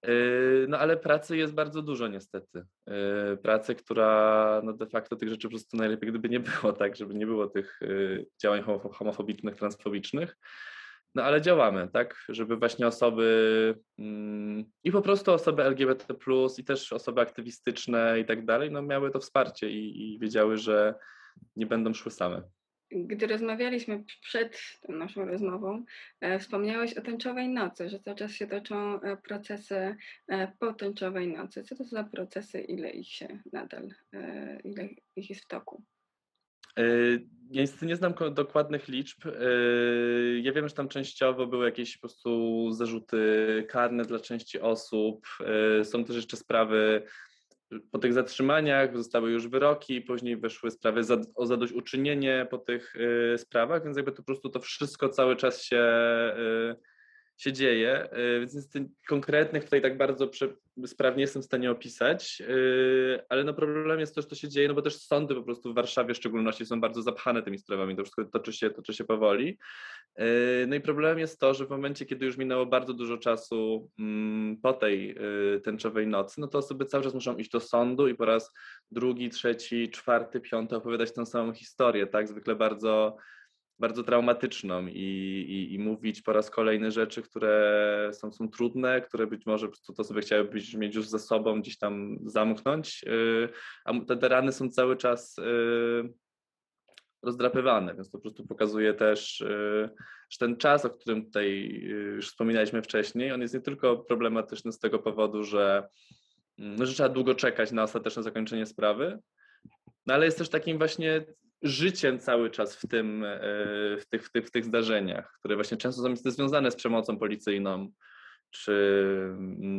[0.08, 2.64] Yy, no ale pracy jest bardzo dużo niestety.
[2.88, 6.96] Yy, pracy, która no de facto tych rzeczy po prostu najlepiej gdyby nie było, tak,
[6.96, 10.36] żeby nie było tych yy, działań homofobicznych, transfobicznych.
[11.16, 16.06] No ale działamy, tak, żeby właśnie osoby mm, i po prostu osoby LGBT+,
[16.58, 20.96] i też osoby aktywistyczne i tak dalej, no miały to wsparcie i, i wiedziały, że
[21.56, 22.44] nie będą szły same.
[22.92, 25.86] Gdy rozmawialiśmy przed tą naszą rozmową,
[26.22, 29.96] e, wspomniałeś o tęczowej nocy, że cały czas się toczą e, procesy
[30.28, 31.64] e, po tęczowej nocy.
[31.64, 33.90] Co to za procesy, ile ich się nadal,
[34.64, 35.84] ile ich jest w toku?
[37.52, 39.26] Ja niestety nie znam dokładnych liczb.
[40.42, 43.18] Ja wiem, że tam częściowo były jakieś po prostu zarzuty
[43.70, 45.28] karne dla części osób.
[45.84, 47.04] Są też jeszcze sprawy
[47.92, 52.94] po tych zatrzymaniach, zostały już wyroki, później weszły sprawy za, o zadośćuczynienie po tych
[53.34, 56.76] e, sprawach, więc jakby to po prostu to wszystko cały czas się, e,
[57.40, 58.10] się dzieje.
[58.12, 58.70] E, Więc
[59.08, 60.48] konkretnych tutaj tak bardzo prze,
[60.86, 64.68] sprawnie jestem w stanie opisać, yy, ale no problem jest to, że to się dzieje,
[64.68, 67.96] no bo też sądy po prostu w Warszawie w szczególności są bardzo zapchane tymi sprawami,
[67.96, 69.58] to wszystko toczy się, toczy się powoli.
[70.18, 70.26] Yy,
[70.68, 74.58] No i problem jest to, że w momencie, kiedy już minęło bardzo dużo czasu mm,
[74.58, 75.16] po tej
[75.64, 78.54] tęczowej nocy, no to osoby cały czas muszą iść do sądu i po raz
[78.92, 83.18] drugi, trzeci, czwarty, piąty opowiadać tę samą historię, tak, zwykle bardzo
[83.80, 85.02] bardzo traumatyczną i,
[85.50, 89.72] i, i mówić po raz kolejny rzeczy, które są, są trudne, które być może po
[89.72, 93.50] prostu to sobie chciały być, mieć już ze sobą, gdzieś tam zamknąć, yy,
[93.86, 96.14] a te, te rany są cały czas yy,
[97.24, 99.90] rozdrapywane, więc to po prostu pokazuje też, yy,
[100.30, 101.70] że ten czas, o którym tutaj
[102.16, 105.88] już wspominaliśmy wcześniej, on jest nie tylko problematyczny z tego powodu, że,
[106.60, 109.20] mm, że trzeba długo czekać na ostateczne zakończenie sprawy,
[110.06, 111.26] no ale jest też takim właśnie
[111.62, 113.40] życiem cały czas w, tym, e,
[113.98, 117.92] w, tych, w, tych, w tych zdarzeniach, które właśnie często są związane z przemocą policyjną
[118.52, 119.36] czy,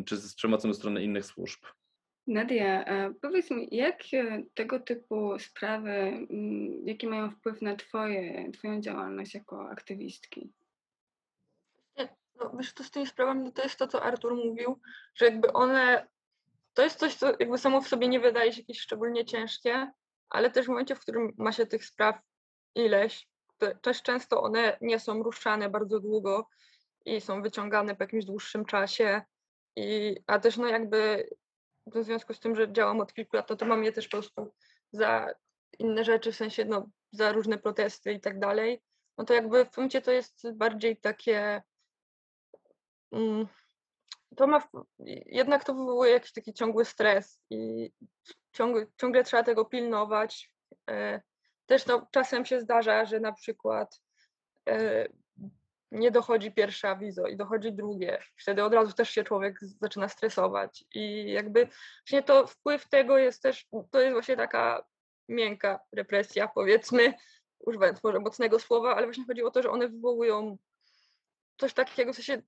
[0.06, 1.60] czy z przemocą ze strony innych służb.
[2.26, 8.50] Nadia, e, powiedz mi, jak e, tego typu sprawy, mm, jaki mają wpływ na twoje,
[8.52, 10.52] Twoją działalność jako aktywistki?
[12.40, 14.80] No, wiesz, to z tymi sprawami no to jest to, co Artur mówił,
[15.14, 16.08] że jakby one,
[16.74, 19.92] to jest coś, co jakby samo w sobie nie wydaje się jakieś szczególnie ciężkie,
[20.30, 22.20] ale też w momencie, w którym ma się tych spraw
[22.74, 23.28] ileś,
[23.82, 26.48] też często one nie są ruszane bardzo długo
[27.04, 29.22] i są wyciągane po jakimś dłuższym czasie,
[29.76, 31.28] i, a też no jakby
[31.86, 34.16] w związku z tym, że działam od kilku lat, no to mam je też po
[34.16, 34.52] prostu
[34.92, 35.34] za
[35.78, 38.82] inne rzeczy, w sensie no, za różne protesty i tak dalej,
[39.18, 41.62] no to jakby w momencie to jest bardziej takie
[43.12, 43.46] mm,
[44.36, 44.68] to ma,
[45.26, 47.90] jednak to wywołuje jakiś taki ciągły stres i
[48.52, 50.52] ciągle, ciągle trzeba tego pilnować.
[50.90, 51.20] E,
[51.70, 54.00] Też no, czasem się zdarza, że na przykład
[54.68, 55.08] e,
[55.90, 58.22] nie dochodzi pierwsze awizo i dochodzi drugie.
[58.36, 61.68] Wtedy od razu też się człowiek zaczyna stresować i jakby
[62.04, 64.86] właśnie to wpływ tego jest też, to jest właśnie taka
[65.28, 67.14] miękka represja powiedzmy,
[67.58, 70.58] używając może mocnego słowa, ale właśnie chodzi o to, że one wywołują
[71.58, 72.42] coś takiego, w sensie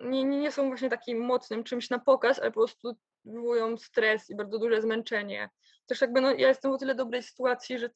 [0.00, 4.30] nie, nie, nie są właśnie takim mocnym czymś na pokaz, ale po prostu wywołują stres
[4.30, 5.50] i bardzo duże zmęczenie.
[5.86, 7.90] Też jakby no, ja jestem w tyle dobrej sytuacji, że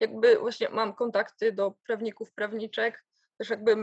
[0.00, 3.04] jakby właśnie mam kontakty do prawników, prawniczek,
[3.38, 3.76] też jakby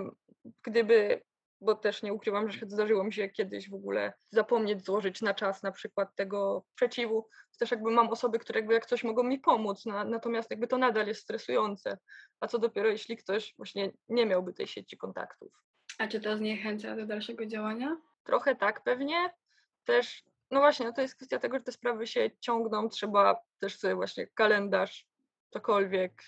[0.64, 1.22] gdyby,
[1.62, 5.64] bo też nie ukrywam, że zdarzyło mi się kiedyś w ogóle zapomnieć złożyć na czas
[5.64, 9.40] na przykład tego przeciwu, to też jakby mam osoby, które jakby jak coś mogą mi
[9.40, 11.98] pomóc, na, natomiast jakby to nadal jest stresujące,
[12.40, 15.67] a co dopiero jeśli ktoś właśnie nie miałby tej sieci kontaktów.
[15.98, 17.98] A czy to zniechęca do dalszego działania?
[18.24, 19.34] Trochę tak pewnie.
[19.86, 22.90] Też, no właśnie, no to jest kwestia tego, że te sprawy się ciągną.
[22.90, 25.08] Trzeba też sobie właśnie kalendarz,
[25.50, 26.24] cokolwiek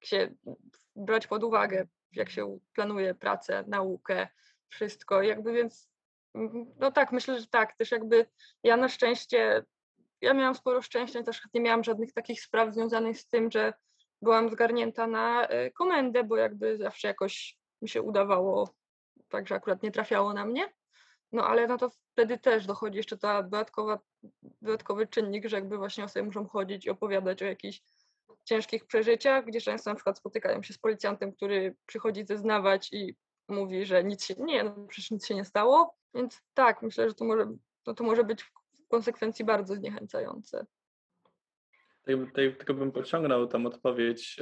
[0.00, 0.34] się
[0.96, 4.28] brać pod uwagę, jak się planuje pracę, naukę,
[4.68, 5.22] wszystko.
[5.22, 5.90] Jakby więc,
[6.76, 7.76] no tak, myślę, że tak.
[7.76, 8.26] Też jakby
[8.62, 9.64] ja na szczęście,
[10.20, 13.72] ja miałam sporo szczęścia, też nie miałam żadnych takich spraw związanych z tym, że
[14.22, 18.74] byłam zgarnięta na e, komendę, bo jakby zawsze jakoś mi się udawało,
[19.28, 20.72] także akurat nie trafiało na mnie.
[21.32, 23.98] No ale no to wtedy też dochodzi jeszcze ta dodatkowa,
[24.42, 27.82] dodatkowy czynnik, że jakby właśnie osoby muszą chodzić i opowiadać o jakichś
[28.44, 33.16] ciężkich przeżyciach, gdzie często na przykład spotykają się z policjantem, który przychodzi zeznawać i
[33.48, 35.94] mówi, że nic się, nie, no przecież nic się nie stało.
[36.14, 37.52] Więc tak, myślę, że to może,
[37.86, 38.52] no to może być w
[38.88, 40.66] konsekwencji bardzo zniechęcające.
[42.16, 44.36] Tutaj, tylko bym pociągnął tam odpowiedź,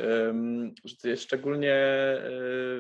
[0.85, 2.31] że to jest szczególnie, e,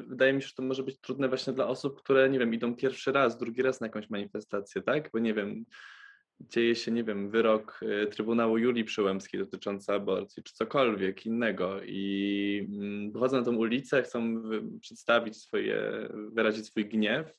[0.06, 2.76] wydaje mi się, że to może być trudne właśnie dla osób, które, nie wiem, idą
[2.76, 5.10] pierwszy raz, drugi raz na jakąś manifestację, tak?
[5.12, 5.64] Bo nie wiem,
[6.40, 12.68] dzieje się, nie wiem, wyrok e, Trybunału Julii Przyłębskiej dotyczący aborcji, czy cokolwiek innego i
[12.72, 14.42] mm, wychodzą na tą ulicę, chcą
[14.80, 17.32] przedstawić swoje, wyrazić swój gniew.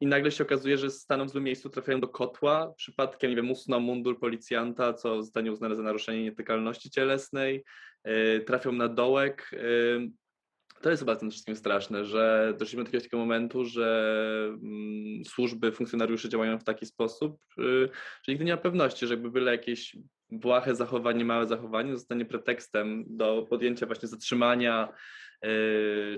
[0.00, 3.50] I nagle się okazuje, że staną w złym miejscu, trafiają do kotła, przypadkiem, nie wiem,
[3.50, 7.64] usuną mundur policjanta, co zostanie uznane za naruszenie nietykalności cielesnej,
[8.04, 9.50] yy, trafią na dołek.
[9.52, 10.10] Yy,
[10.82, 16.28] to jest chyba tym wszystkim straszne, że doszliśmy do takiego momentu, że mm, służby, funkcjonariusze
[16.28, 17.90] działają w taki sposób, yy,
[18.22, 19.96] że nigdy nie ma pewności, że jakby byle jakieś
[20.30, 24.88] błahe zachowanie, małe zachowanie zostanie pretekstem do podjęcia właśnie zatrzymania,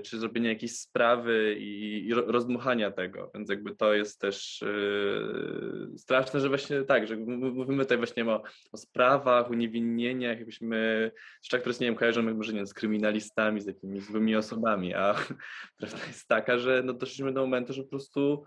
[0.03, 3.31] czy zrobienia jakiejś sprawy i, i ro- rozdmuchania tego.
[3.35, 8.43] Więc jakby to jest też yy, straszne, że właśnie tak, że mówimy tutaj właśnie o,
[8.71, 11.11] o sprawach, uniewinnieniach, jakbyśmy
[11.43, 15.15] rzeczach, które nie wiem, kojarzymy może nie z kryminalistami, z jakimiś złymi osobami, a
[15.77, 18.43] prawda jest taka, że no doszliśmy do momentu, że po prostu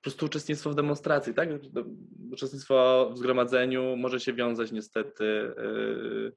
[0.00, 1.70] po prostu uczestnictwo w demonstracji, tak?
[1.70, 1.84] Do-
[2.32, 5.24] Uczestnictwo w zgromadzeniu może się wiązać niestety
[5.56, 6.32] yy,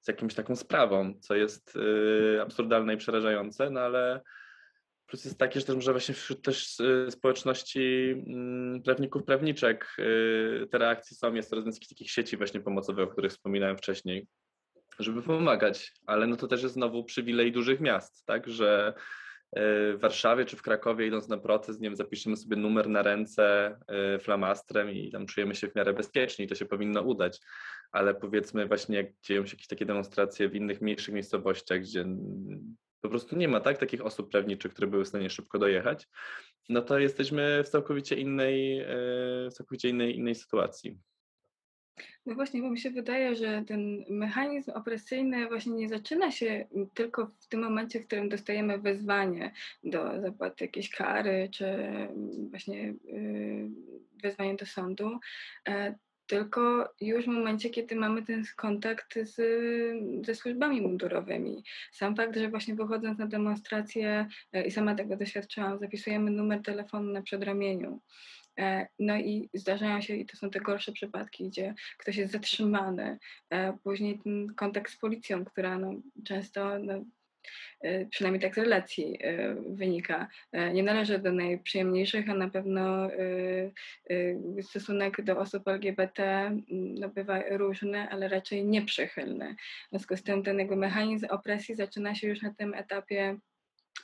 [0.00, 4.20] z jakimś taką sprawą, co jest yy, absurdalne i przerażające, no ale
[5.06, 10.66] plus jest taki, że też może właśnie wśród też yy, społeczności mm, prawników, prawniczek yy,
[10.70, 14.26] te reakcje są, jest coraz więcej takich sieci właśnie pomocowych, o których wspominałem wcześniej,
[14.98, 18.94] żeby pomagać, ale no to też jest znowu przywilej dużych miast, tak, że
[19.52, 23.76] w Warszawie czy w Krakowie idąc na protest, nie wiem, zapiszemy sobie numer na ręce
[24.16, 27.40] y, flamastrem i tam czujemy się w miarę bezpiecznie i to się powinno udać.
[27.96, 32.04] Ale powiedzmy właśnie jak dzieją się jakieś takie demonstracje w innych mniejszych miejscowościach, gdzie
[33.00, 36.08] po prostu nie ma tak takich osób prawniczych, które były w stanie szybko dojechać,
[36.68, 40.98] no to jesteśmy w całkowicie innej, y, w całkowicie innej, innej sytuacji.
[42.26, 47.26] No właśnie, bo mi się wydaje, że ten mechanizm opresyjny właśnie nie zaczyna się tylko
[47.40, 49.52] w tym momencie, w którym dostajemy wezwanie
[49.84, 51.66] do zapłaty jakiejś kary, czy
[52.50, 53.70] właśnie yy,
[54.22, 55.18] wezwanie do sądu,
[55.68, 55.94] e,
[56.26, 59.36] tylko już w momencie, kiedy mamy ten kontakt z,
[60.26, 61.64] ze służbami mundurowymi.
[61.92, 67.12] Sam fakt, że właśnie wychodząc na demonstrację e, i sama tego doświadczyłam, zapisujemy numer telefonu
[67.12, 68.00] na przedramieniu.
[68.58, 73.18] E, No i zdarzają się, i to są te gorsze przypadki, gdzie ktoś jest zatrzymany.
[73.50, 77.04] E, Później ten kontakt z policją, która no, często, no,
[78.10, 83.18] przynajmniej tak z relacji e, wynika, e, nie należy do najprzyjemniejszych, a na pewno e,
[84.10, 89.56] e, stosunek do osób LGBT m, no, bywa różny, ale raczej nieprzychylny.
[89.86, 93.38] W związku z tym ten jakby mechanizm opresji zaczyna się już na tym etapie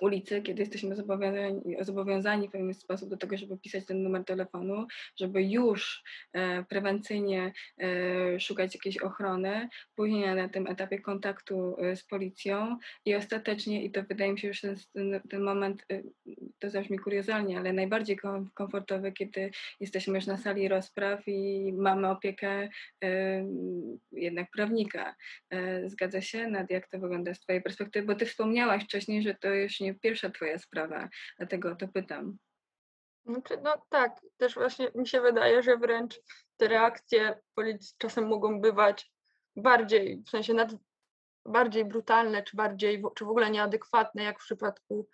[0.01, 4.87] ulicy, kiedy jesteśmy zobowiązani, zobowiązani w pewien sposób do tego, żeby pisać ten numer telefonu,
[5.17, 6.03] żeby już
[6.33, 13.15] e, prewencyjnie e, szukać jakiejś ochrony, później na tym etapie kontaktu e, z policją i
[13.15, 16.03] ostatecznie, i to wydaje mi się już ten, ten, ten moment, e,
[16.63, 22.11] to zabrzmi kuriozalnie, ale najbardziej kom, komfortowy, kiedy jesteśmy już na sali rozpraw i mamy
[22.11, 22.69] opiekę
[24.13, 25.15] jednak prawnika.
[25.51, 28.07] E, Zgadza się, Nadia, jak to wygląda z Twojej perspektywy?
[28.07, 32.39] Bo Ty wspomniałaś wcześniej, że to już nie pierwsza Twoja sprawa, dlatego o to pytam.
[33.27, 36.21] Znaczy, no tak, też właśnie mi się wydaje, że wręcz
[36.57, 39.13] te reakcje policji czasem mogą bywać
[39.57, 40.71] bardziej, w sensie nad,
[41.47, 45.09] bardziej brutalne, czy bardziej, czy w ogóle nieadekwatne, jak w przypadku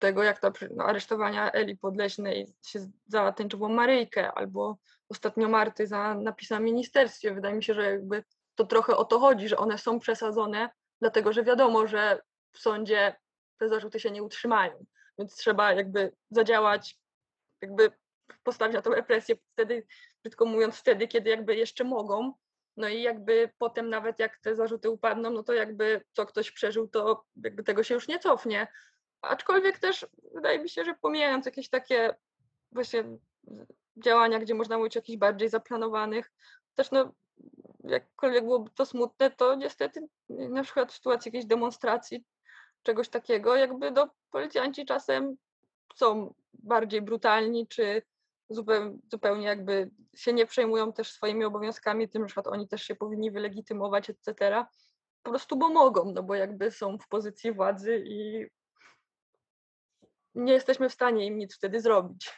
[0.00, 6.14] tego, jak to no, aresztowania Eli Podleśnej się za tęczową Maryjkę, albo ostatnio Marty za
[6.14, 7.34] napis na ministerstwie.
[7.34, 11.32] Wydaje mi się, że jakby to trochę o to chodzi, że one są przesadzone, dlatego
[11.32, 13.16] że wiadomo, że w sądzie
[13.58, 14.84] te zarzuty się nie utrzymają,
[15.18, 16.98] więc trzeba jakby zadziałać,
[17.62, 17.92] jakby
[18.42, 19.86] postawić na tą represję wtedy,
[20.24, 22.32] brzydko mówiąc, wtedy, kiedy jakby jeszcze mogą.
[22.76, 26.88] No i jakby potem nawet jak te zarzuty upadną, no to jakby co ktoś przeżył,
[26.88, 28.66] to jakby tego się już nie cofnie.
[29.22, 32.14] Aczkolwiek też wydaje mi się, że pomijając jakieś takie
[32.72, 33.04] właśnie
[33.96, 36.32] działania, gdzie można mówić o jakichś bardziej zaplanowanych,
[36.74, 37.12] też no
[37.84, 42.24] jakkolwiek byłoby to smutne, to niestety na przykład w sytuacji jakiejś demonstracji,
[42.82, 45.36] czegoś takiego, jakby do policjanci czasem
[45.94, 48.02] są bardziej brutalni, czy
[49.10, 54.10] zupełnie, jakby się nie przejmują też swoimi obowiązkami, tym, że oni też się powinni wylegitymować,
[54.10, 54.64] etc.
[55.22, 58.46] Po prostu bo mogą, no bo jakby są w pozycji władzy i
[60.34, 62.30] nie jesteśmy w stanie im nic wtedy zrobić.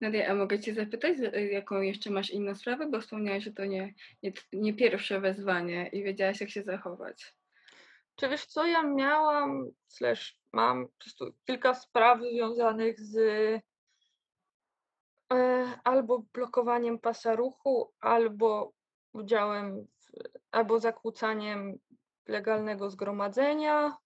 [0.00, 3.64] Nadia, a mogę Cię zapytać, y, jaką jeszcze masz inną sprawę, bo wspomniałaś, że to
[3.64, 7.34] nie, nie, nie pierwsze wezwanie i wiedziałaś, jak się zachować.
[8.16, 10.88] Czy wiesz co, ja miałam, slash mam
[11.46, 13.16] kilka spraw związanych z
[15.32, 18.72] e, albo blokowaniem pasa ruchu, albo
[19.12, 20.12] udziałem, w,
[20.50, 21.78] albo zakłócaniem
[22.28, 23.96] legalnego zgromadzenia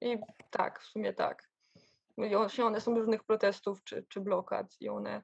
[0.00, 0.18] i
[0.50, 1.48] tak, w sumie tak.
[2.64, 5.22] One są różnych protestów czy, czy blokad i one,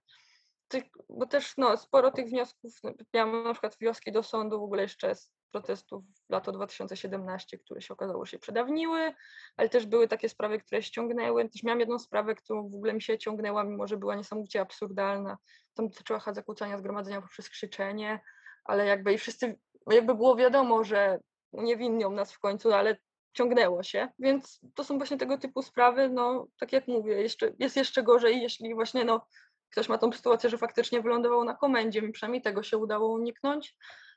[1.08, 4.82] bo też no, sporo tych wniosków, no, miałam na przykład wnioski do sądu w ogóle
[4.82, 9.14] jeszcze z protestów lato 2017, które się okazało, się przedawniły,
[9.56, 11.48] ale też były takie sprawy, które ściągnęły.
[11.48, 15.38] Też miałam jedną sprawę, którą w ogóle mi się ciągnęła, mimo że była niesamowicie absurdalna.
[15.74, 18.20] Tam dotyczyła zakłócania zgromadzenia poprzez krzyczenie,
[18.64, 19.58] ale jakby i wszyscy,
[19.90, 21.18] jakby było wiadomo, że
[21.52, 22.96] uniewinnią nas w końcu, ale
[23.32, 27.76] ciągnęło się, więc to są właśnie tego typu sprawy, no tak jak mówię, jeszcze, jest
[27.76, 29.26] jeszcze gorzej, jeśli właśnie no,
[29.70, 33.76] ktoś ma tą sytuację, że faktycznie wylądował na komendzie, mi przynajmniej tego się udało uniknąć,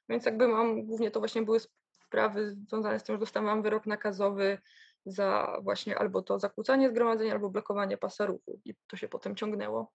[0.10, 1.60] więc jakby mam, głównie to właśnie były
[1.92, 4.58] sprawy związane z tym, że dostałam wyrok nakazowy
[5.06, 9.92] za właśnie albo to zakłócanie zgromadzenia, albo blokowanie pasa ruchu i to się potem ciągnęło.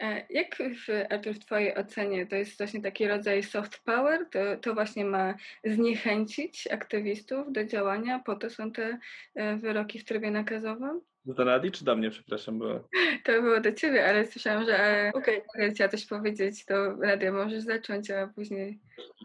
[0.00, 4.26] E, Jak w, Artur, w Twojej ocenie to jest właśnie taki rodzaj soft power?
[4.30, 5.34] To, to właśnie ma
[5.64, 8.98] zniechęcić aktywistów do działania, po to są te
[9.34, 11.00] e, wyroki w trybie nakazowym?
[11.24, 12.88] Do Nadi czy do mnie, przepraszam, bo
[13.24, 15.70] To było do Ciebie, ale słyszałam, że e, Okej, okay.
[15.70, 18.80] chciała coś powiedzieć, to Radia możesz zacząć, a później...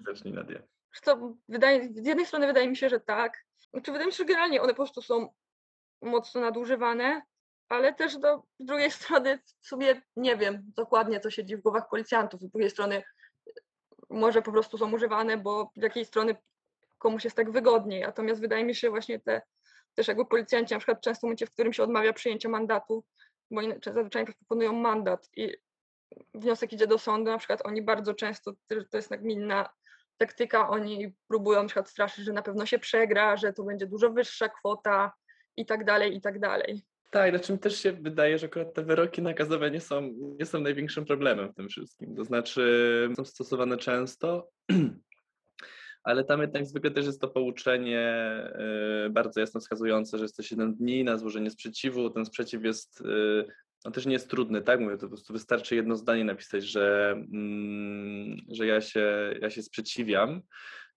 [0.06, 0.62] zacznij Nadia.
[1.02, 3.46] Co, wydaje, z jednej strony wydaje mi się, że tak.
[3.72, 5.30] Znaczy, wydaje mi się, że generalnie one po prostu są
[6.02, 7.22] mocno nadużywane,
[7.74, 11.90] ale też do, z drugiej strony w sumie nie wiem dokładnie, co siedzi w głowach
[11.90, 12.42] policjantów.
[12.42, 13.04] Z drugiej strony
[14.10, 16.36] może po prostu są używane, bo z jakiej strony
[16.98, 18.02] komuś jest tak wygodniej.
[18.02, 19.42] Natomiast wydaje mi się właśnie te
[19.96, 23.04] też jakby policjanci na przykład często w momencie, w którym się odmawia przyjęcia mandatu,
[23.52, 25.58] bo zazwyczaj proponują mandat i
[26.34, 28.54] wniosek idzie do sądu, na przykład oni bardzo często,
[28.90, 29.70] to jest nagminna
[30.18, 34.10] taktyka, oni próbują na przykład straszyć, że na pewno się przegra, że to będzie dużo
[34.10, 35.14] wyższa kwota
[35.58, 36.86] i tak dalej, i tak dalej.
[37.13, 40.62] Tak, znaczy mi też się wydaje, że akurat te wyroki nakazowe nie są, nie są
[40.62, 42.15] największym problemem w tym wszystkim.
[42.15, 44.49] To znaczy są stosowane często,
[46.04, 48.15] ale tam jednak zwykle też jest to pouczenie
[49.06, 52.10] y, bardzo jasno wskazujące, że jest to 7 dni na złożenie sprzeciwu.
[52.10, 53.45] Ten sprzeciw jest, y,
[53.84, 57.12] on też nie jest trudny, tak mówię, to po prostu wystarczy jedno zdanie napisać, że,
[57.12, 60.41] mm, że ja, się, ja się sprzeciwiam.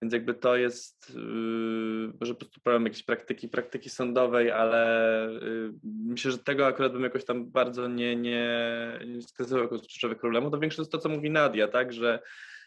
[0.02, 5.72] Więc jakby to jest yy, może po prostu problem jakiejś praktyki, praktyki sądowej, ale yy,
[5.84, 8.58] myślę, że tego akurat bym jakoś tam bardzo nie, nie,
[9.06, 10.18] nie wskazywał jako kluczowych.
[10.50, 12.22] To większość to, co mówi Nadia, tak, że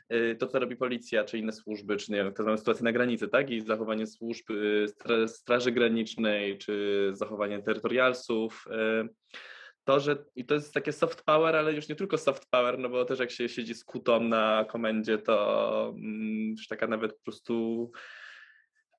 [0.10, 3.50] yy, to, co robi policja, czy inne służby, czy nie wiem, sytuacje na granicy, tak,
[3.52, 4.46] i zachowanie służb
[4.88, 8.65] stra, Straży Granicznej, czy zachowanie terytorialsów,
[9.84, 12.89] to, że i to jest takie soft power, ale już nie tylko soft power, no
[12.89, 17.24] bo też jak się siedzi z kutą na komendzie, to mm, już taka nawet po
[17.24, 17.92] prostu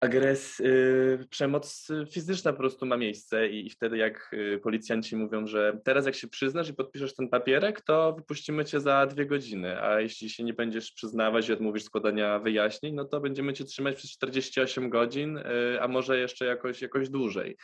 [0.00, 5.46] agres, yy, przemoc fizyczna po prostu ma miejsce i, i wtedy jak y, policjanci mówią,
[5.46, 9.82] że teraz jak się przyznasz i podpiszesz ten papierek, to wypuścimy cię za dwie godziny,
[9.82, 13.96] a jeśli się nie będziesz przyznawać i odmówisz składania wyjaśnień, no to będziemy cię trzymać
[13.96, 17.56] przez 48 godzin, yy, a może jeszcze jakoś, jakoś dłużej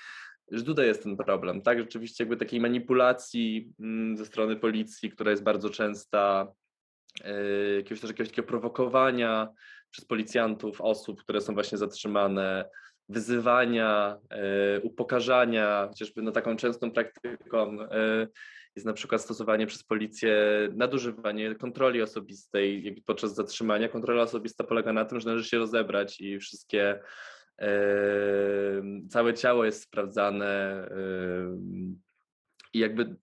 [0.51, 1.79] że tutaj jest ten problem, tak?
[1.79, 6.53] Rzeczywiście jakby takiej manipulacji mm, ze strony policji, która jest bardzo częsta,
[7.25, 9.49] yy, jakiegoś też jakiegoś takiego prowokowania
[9.91, 12.69] przez policjantów osób, które są właśnie zatrzymane,
[13.09, 18.29] wyzywania, yy, upokarzania, chociażby no taką częstą praktyką yy,
[18.77, 20.39] jest na przykład stosowanie przez policję
[20.73, 23.89] nadużywanie kontroli osobistej podczas zatrzymania.
[23.89, 27.01] Kontrola osobista polega na tym, że należy się rozebrać i wszystkie
[29.11, 30.89] całe ciało jest sprawdzane
[32.75, 33.17] i jakby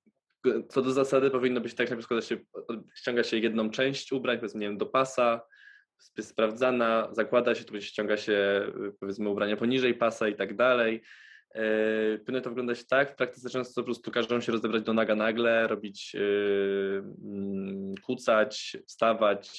[0.70, 2.38] co do zasady powinno być tak, że się,
[2.96, 5.42] ściąga się jedną część ubrań, powiedzmy, nie wiem, do pasa,
[6.18, 8.68] jest sprawdzana, zakłada się, tu ściąga się,
[9.00, 11.04] powiedzmy, ubrania poniżej pasa i tak dalej.
[12.26, 15.68] Powinno to wyglądać tak, w praktyce często po prostu każą się rozebrać do naga nagle,
[15.68, 17.04] robić, yy,
[18.06, 19.50] kucać, wstawać,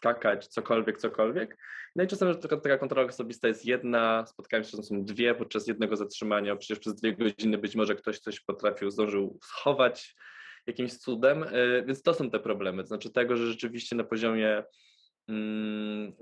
[0.00, 1.56] skakać, cokolwiek, cokolwiek.
[1.96, 5.66] No i czasem taka, taka kontrola osobista jest jedna, spotkałem się, że są dwie podczas
[5.66, 10.14] jednego zatrzymania, przecież przez dwie godziny być może ktoś coś potrafił, zdążył schować
[10.66, 11.44] jakimś cudem,
[11.86, 14.64] więc to są te problemy, to znaczy tego, że rzeczywiście na poziomie
[15.28, 16.12] mm,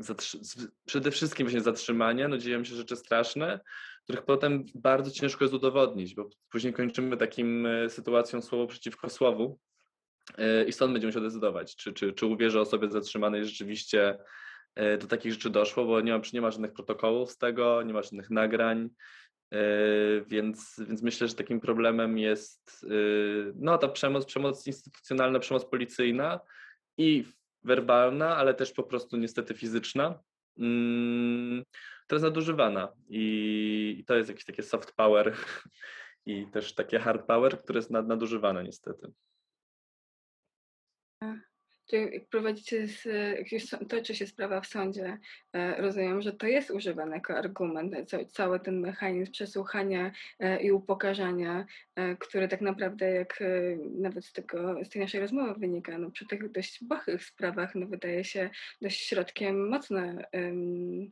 [0.87, 3.61] przede wszystkim właśnie zatrzymania, no dzieją się rzeczy straszne,
[4.05, 9.59] których potem bardzo ciężko jest udowodnić, bo później kończymy takim sytuacją słowo przeciwko słowu
[10.66, 14.18] i stąd będziemy się decydować, czy, czy, czy uwierzę osobie zatrzymanej rzeczywiście
[15.01, 18.03] do takich rzeczy doszło, bo nie ma, nie ma żadnych protokołów z tego, nie ma
[18.03, 18.89] żadnych nagrań,
[20.26, 22.87] Więc, więc myślę, że takim problemem jest
[23.55, 26.41] no, ta przemoc, przemoc instytucjonalna, przemoc policyjna
[26.99, 27.24] i
[27.64, 30.20] werbalna, ale też po prostu niestety fizyczna,
[30.59, 31.64] mm,
[32.14, 32.93] jest nadużywana.
[33.09, 35.37] I to jest jakieś takie soft power
[36.26, 39.12] i też takie hard power, które jest nadużywane niestety.
[41.91, 43.05] Czyli prowadzicie, z,
[43.39, 45.19] jak już toczy się sprawa w sądzie,
[45.53, 47.95] e, rozumiem, że to jest używane jako argument,
[48.33, 51.66] cały ten mechanizm przesłuchania e, i upokarzania,
[51.97, 53.43] e, który tak naprawdę, jak
[53.95, 57.87] nawet z, tego, z tej naszej rozmowy wynika, no, przy tych dość błahych sprawach no,
[57.87, 58.51] wydaje się
[58.83, 60.01] dość środkiem mocno
[60.33, 61.11] um,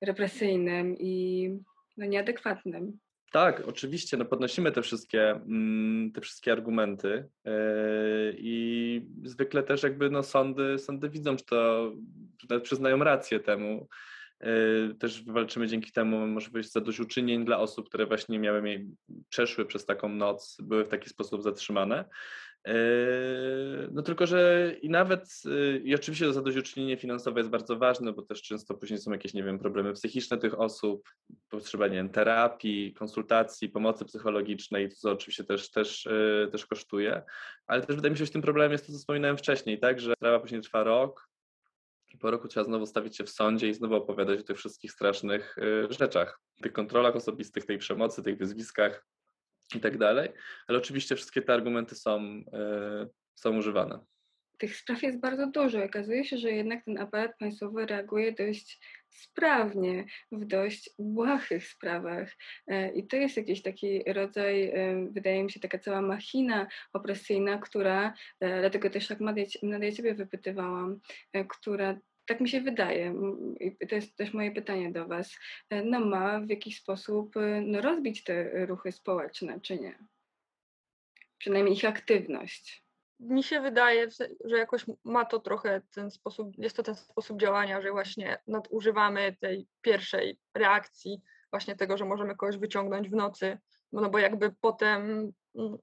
[0.00, 1.48] represyjnym i
[1.96, 2.98] no, nieadekwatnym.
[3.34, 7.52] Tak, oczywiście, no podnosimy te wszystkie, mm, te wszystkie argumenty yy,
[8.38, 11.92] i zwykle też jakby no sądy, sądy widzą, że to
[12.50, 13.88] że przyznają rację temu.
[14.40, 18.86] Yy, też wywalczymy dzięki temu możliwość zadośćuczynień dla osób, które właśnie miały,
[19.28, 22.04] przeszły przez taką noc, były w taki sposób zatrzymane.
[22.66, 28.12] Yy, no tylko, że i nawet, yy, i oczywiście to zadośćuczynienie finansowe jest bardzo ważne,
[28.12, 31.08] bo też często później są jakieś, nie wiem, problemy psychiczne tych osób,
[31.48, 37.22] potrzeba, nie wiem, terapii, konsultacji, pomocy psychologicznej, co oczywiście też, też, yy, też kosztuje,
[37.66, 40.14] ale też wydaje mi się, że tym problemem jest to, co wspominałem wcześniej, tak, że
[40.16, 41.28] sprawa później trwa rok,
[42.14, 44.92] i po roku trzeba znowu stawić się w sądzie i znowu opowiadać o tych wszystkich
[44.92, 45.56] strasznych
[45.90, 49.06] rzeczach, tych kontrolach osobistych, tej przemocy, tych wyzwiskach,
[49.74, 50.28] i tak dalej,
[50.66, 52.20] ale oczywiście wszystkie te argumenty są,
[52.52, 53.98] e, są używane.
[54.58, 55.84] Tych spraw jest bardzo dużo.
[55.84, 62.36] Okazuje się, że jednak ten aparat państwowy reaguje dość sprawnie w dość błahych sprawach.
[62.66, 67.58] E, I to jest jakiś taki rodzaj, e, wydaje mi się, taka cała machina opresyjna,
[67.58, 69.34] która, dlatego też tak na
[69.92, 71.00] Ciebie wypytywałam,
[71.48, 73.14] która tak mi się wydaje,
[73.60, 75.36] i to jest też moje pytanie do Was,
[75.70, 79.98] e, no ma w jakiś sposób e, no, rozbić te ruchy społeczne, czy nie?
[81.38, 82.84] Przynajmniej ich aktywność.
[83.20, 84.08] Mi się wydaje,
[84.44, 89.36] że jakoś ma to trochę ten sposób, jest to ten sposób działania, że właśnie nadużywamy
[89.40, 93.58] tej pierwszej reakcji, właśnie tego, że możemy kogoś wyciągnąć w nocy,
[93.92, 95.78] no bo jakby potem mm,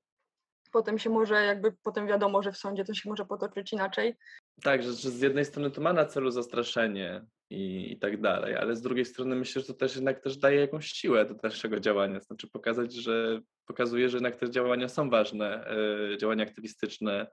[0.71, 4.17] potem się może jakby, potem wiadomo, że w sądzie to się może potoczyć inaczej.
[4.63, 8.55] Tak, że, że z jednej strony to ma na celu zastraszenie i, i tak dalej,
[8.55, 11.79] ale z drugiej strony myślę, że to też jednak też daje jakąś siłę do dalszego
[11.79, 15.73] działania, znaczy pokazać, że pokazuje, że jednak te działania są ważne,
[16.09, 17.27] yy, działania aktywistyczne,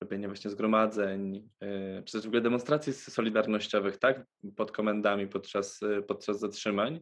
[0.00, 4.24] robienie właśnie zgromadzeń, yy, czy też w ogóle demonstracji solidarnościowych, tak,
[4.56, 7.00] pod komendami podczas, yy, podczas zatrzymań,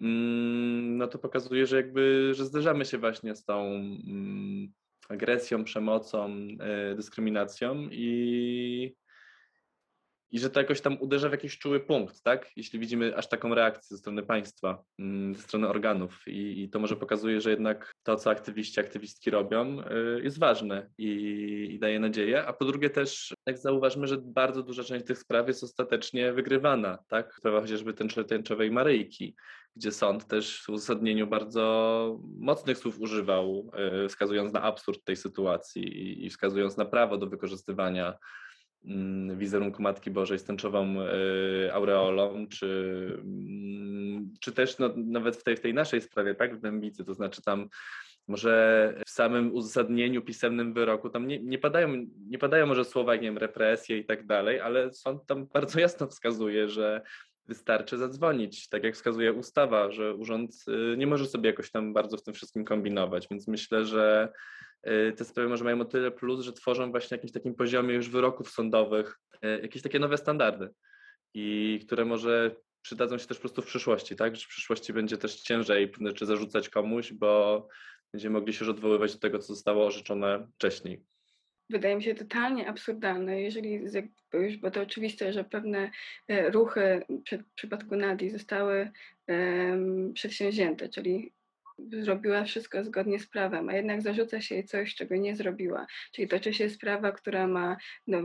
[0.00, 4.72] mm, no to pokazuje, że jakby, że zderzamy się właśnie z tą mm,
[5.12, 8.96] agresją, przemocą, e, dyskryminacją i,
[10.32, 12.50] i że to jakoś tam uderza w jakiś czuły punkt, tak?
[12.56, 16.78] Jeśli widzimy aż taką reakcję ze strony państwa, mm, ze strony organów i, i to
[16.78, 21.08] może pokazuje, że jednak to, co aktywiści, aktywistki robią e, jest ważne i,
[21.70, 25.48] i daje nadzieję, a po drugie też jak zauważmy, że bardzo duża część tych spraw
[25.48, 27.34] jest ostatecznie wygrywana, tak?
[27.34, 27.94] Sprawa chociażby
[28.28, 29.34] tęczowej Maryjki,
[29.76, 36.24] gdzie sąd też w uzasadnieniu bardzo mocnych słów używał, e, wskazując na absurd tej sytuacji
[36.26, 38.18] i wskazując na prawo do wykorzystywania
[39.36, 42.66] wizerunku Matki Bożej z tęczową e, aureolą, czy,
[43.24, 47.14] mm, czy też no, nawet w tej, w tej naszej sprawie, tak, w Dębicy, to
[47.14, 47.68] znaczy tam
[48.28, 53.22] może w samym uzasadnieniu pisemnym wyroku tam nie, nie, padają, nie padają może słowa, nie
[53.22, 57.02] wiem, represje i tak dalej, ale sąd tam bardzo jasno wskazuje, że
[57.46, 62.16] wystarczy zadzwonić, tak jak wskazuje ustawa, że urząd y, nie może sobie jakoś tam bardzo
[62.16, 64.32] w tym wszystkim kombinować, więc myślę, że
[65.16, 68.50] te sprawy może mają o tyle plus, że tworzą właśnie jakimś takim poziomie już wyroków
[68.50, 70.68] sądowych y, jakieś takie nowe standardy
[71.34, 75.18] i które może przydadzą się też po prostu w przyszłości, tak, że w przyszłości będzie
[75.18, 77.68] też ciężej pewne rzeczy zarzucać komuś, bo
[78.12, 81.04] będziemy mogli się już odwoływać do tego, co zostało orzeczone wcześniej.
[81.70, 83.80] Wydaje mi się totalnie absurdalne, jeżeli,
[84.32, 85.90] już, bo to oczywiste, że pewne
[86.28, 87.02] e, ruchy
[87.32, 88.90] w przypadku Nadi zostały
[89.28, 91.32] um, przedsięwzięte, czyli
[91.78, 95.86] zrobiła wszystko zgodnie z prawem, a jednak zarzuca się jej coś, czego nie zrobiła.
[96.12, 98.22] Czyli toczy się sprawa, która ma no,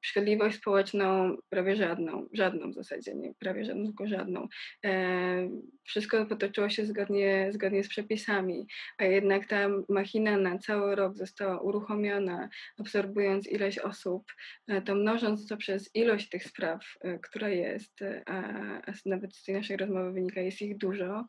[0.00, 4.48] szkodliwość społeczną prawie żadną, żadną w zasadzie, nie prawie żadną, tylko żadną.
[4.84, 5.48] E,
[5.84, 8.66] wszystko potoczyło się zgodnie, zgodnie z przepisami,
[8.98, 14.32] a jednak ta machina na cały rok została uruchomiona, absorbując ilość osób,
[14.68, 18.38] e, to mnożąc to przez ilość tych spraw, e, która jest, a,
[18.86, 21.26] a nawet z tej naszej rozmowy wynika, jest ich dużo,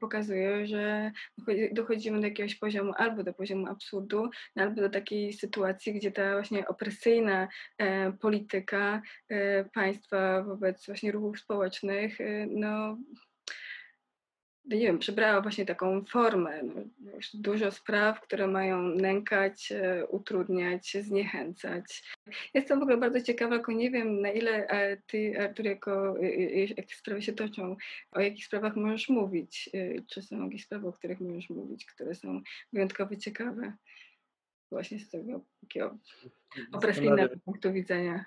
[0.00, 0.95] pokazuje, że
[1.72, 6.32] dochodzimy do jakiegoś poziomu albo do poziomu absurdu, no albo do takiej sytuacji, gdzie ta
[6.32, 12.98] właśnie opresyjna e, polityka e, państwa wobec właśnie ruchów społecznych, e, no
[14.66, 16.62] nie wiem, przybrała właśnie taką formę.
[16.62, 16.74] No,
[17.34, 22.02] dużo spraw, które mają nękać, e, utrudniać, zniechęcać.
[22.54, 26.14] Jestem w ogóle bardzo ciekawa, tylko nie wiem na ile e, ty, Artur, jako
[26.76, 27.76] jak sprawy się toczą,
[28.12, 29.70] o jakich sprawach możesz mówić?
[30.06, 32.40] Czy są jakieś sprawy, o których możesz mówić, które są
[32.72, 33.72] wyjątkowo ciekawe?
[34.70, 35.98] Właśnie z tego takiego
[36.72, 38.24] opresyjnego punktu widzenia.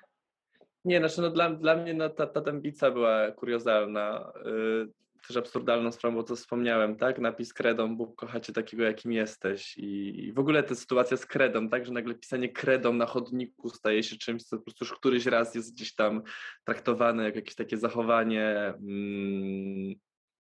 [0.86, 4.34] Nie, znaczy no dla, dla mnie no, ta, ta tębica była kuriozalna.
[4.46, 4.90] Yy,
[5.28, 7.20] też absurdalną sprawą, bo to wspomniałem, tak?
[7.20, 9.78] Napis kredą, Bóg kochacie takiego, jakim jesteś.
[9.78, 11.86] I, I, w ogóle ta sytuacja z kredą, tak?
[11.86, 15.56] Że nagle pisanie kredą na chodniku staje się czymś, co po prostu już któryś raz
[15.56, 16.22] jest gdzieś tam
[16.64, 19.96] traktowane jak jakieś takie zachowanie mm,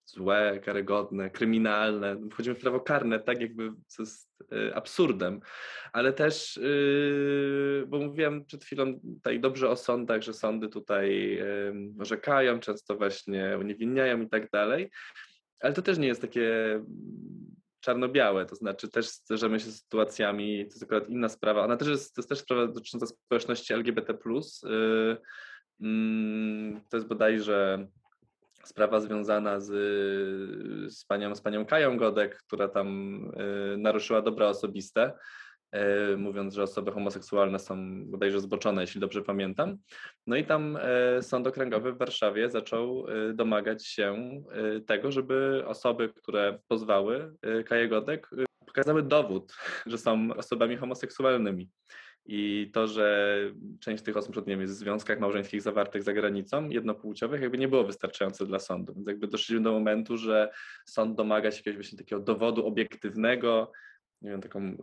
[0.07, 2.17] złe, karygodne, kryminalne.
[2.31, 5.39] Wchodzimy w prawo karne, tak jakby, co jest y, absurdem.
[5.93, 11.73] Ale też, y, bo mówiłem przed chwilą tutaj dobrze o sądach, że sądy tutaj y,
[11.99, 14.91] orzekają, często właśnie uniewinniają i tak dalej,
[15.59, 16.79] ale to też nie jest takie
[17.79, 21.87] czarno-białe, to znaczy też zderzamy się z sytuacjami, to jest akurat inna sprawa, ona też
[21.87, 24.17] jest, to jest też sprawa dotycząca społeczności LGBT+,
[25.81, 27.87] mm, to jest bodajże
[28.67, 29.67] sprawa związana z,
[30.93, 32.87] z, panią, z panią Kają Godek, która tam
[33.73, 35.13] y, naruszyła dobra osobiste,
[36.13, 39.77] y, mówiąc, że osoby homoseksualne są bodajże zboczone, jeśli dobrze pamiętam.
[40.27, 40.77] No i tam
[41.17, 44.41] y, Sąd Okręgowy w Warszawie zaczął domagać się
[44.87, 47.33] tego, żeby osoby, które pozwały
[47.65, 48.29] Kaję Godek,
[48.65, 49.53] pokazały dowód,
[49.85, 51.69] że są osobami homoseksualnymi.
[52.29, 53.37] I to, że
[53.79, 57.67] część tych osób, nie wiem, jest w związkach małżeńskich zawartych za granicą, jednopłciowych, jakby nie
[57.67, 58.93] było wystarczające dla sądu.
[58.93, 60.51] Więc jakby doszliśmy do momentu, że
[60.85, 63.71] sąd domaga się jakiegoś właśnie takiego dowodu obiektywnego,
[64.21, 64.77] nie wiem, taką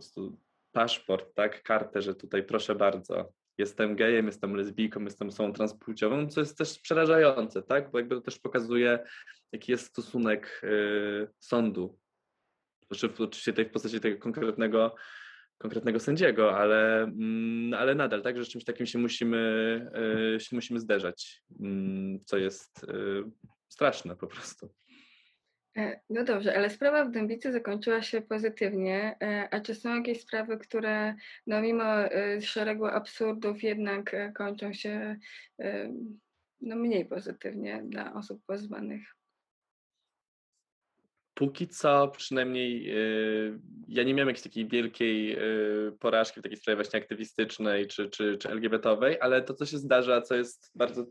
[0.71, 6.39] paszport, tak, kartę, że tutaj proszę bardzo, jestem gejem, jestem lesbijką, jestem osobą transpłciową, co
[6.39, 8.99] jest też przerażające, tak, bo jakby to też pokazuje,
[9.51, 11.99] jaki jest stosunek y, sądu,
[12.87, 14.95] znaczy oczywiście tutaj w postaci tego konkretnego
[15.57, 19.37] konkretnego sędziego, ale, mm, ale nadal, tak, że z czymś takim się musimy,
[20.35, 22.93] e, się musimy zderzać, mm, co jest e,
[23.69, 24.73] straszne po prostu.
[25.77, 29.17] E, no dobrze, ale sprawa w Dębicy zakończyła się pozytywnie.
[29.51, 31.15] A czy są jakieś sprawy, które
[31.47, 31.83] no mimo
[32.41, 35.17] szeregu absurdów jednak kończą się
[36.61, 39.15] no mniej pozytywnie dla osób pozwanych?
[41.35, 46.75] Póki co przynajmniej yy, ja nie miałem jakiejś takiej wielkiej yy, porażki w takiej sprawie
[46.75, 51.05] właśnie aktywistycznej czy, czy, czy LGBT-owej, ale to, co się zdarza, co jest bardzo,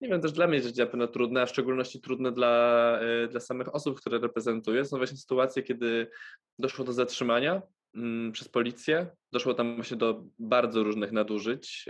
[0.00, 3.28] nie wiem, też dla mnie życie na pewno trudne, a w szczególności trudne dla, yy,
[3.28, 6.10] dla samych osób, które reprezentuję, są właśnie sytuacje, kiedy
[6.58, 7.62] doszło do zatrzymania
[7.94, 11.88] mm, przez policję, doszło tam właśnie do bardzo różnych nadużyć,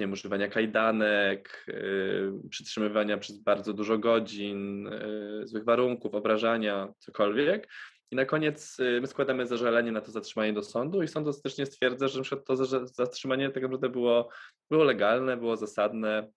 [0.00, 7.68] nie używania kajdanek, yy, przytrzymywania przez bardzo dużo godzin, yy, złych warunków, obrażania, cokolwiek.
[8.10, 11.66] I na koniec yy, my składamy zażalenie na to zatrzymanie do sądu i sąd ostatecznie
[11.66, 14.28] stwierdza, że to zatrzymanie tak naprawdę było,
[14.70, 16.30] było legalne, było zasadne,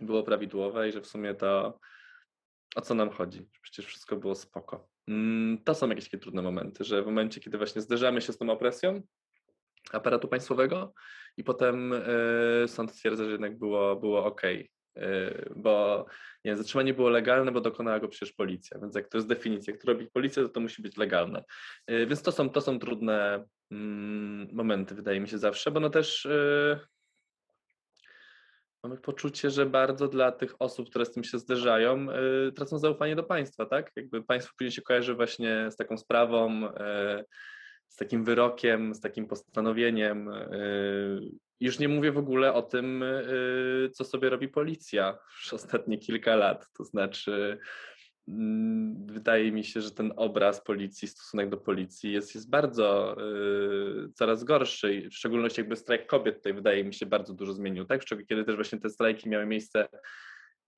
[0.00, 1.78] było prawidłowe i że w sumie to
[2.76, 3.48] o co nam chodzi?
[3.62, 4.88] Przecież wszystko było spoko.
[5.08, 8.38] Mm, to są jakieś takie trudne momenty, że w momencie, kiedy właśnie zderzamy się z
[8.38, 9.02] tą opresją
[9.92, 10.94] aparatu państwowego,
[11.36, 16.06] i potem y, sąd stwierdza, że jednak było, było ok, y, bo
[16.44, 19.82] nie, zatrzymanie było legalne, bo dokonała go przecież policja, więc jak to jest definicja, jak
[19.82, 21.44] to robi policja, to to musi być legalne.
[21.90, 25.90] Y, więc to są, to są trudne mm, momenty, wydaje mi się zawsze, bo no
[25.90, 26.28] też
[28.82, 32.06] mamy poczucie, że bardzo dla tych osób, które z tym się zderzają,
[32.56, 33.90] tracą zaufanie do państwa, tak?
[33.96, 36.68] Jakby państwo później się kojarzy właśnie z taką sprawą,
[37.90, 40.28] z takim wyrokiem, z takim postanowieniem.
[40.28, 41.30] Y,
[41.60, 46.36] już nie mówię w ogóle o tym, y, co sobie robi policja przez ostatnie kilka
[46.36, 46.66] lat.
[46.72, 47.58] To znaczy,
[48.28, 53.16] mm, wydaje mi się, że ten obraz policji, stosunek do policji jest, jest bardzo
[54.06, 55.08] y, coraz gorszy.
[55.10, 58.04] W szczególności jakby strajk kobiet tutaj wydaje mi się bardzo dużo zmienił, tak?
[58.28, 59.88] Kiedy też właśnie te strajki miały miejsce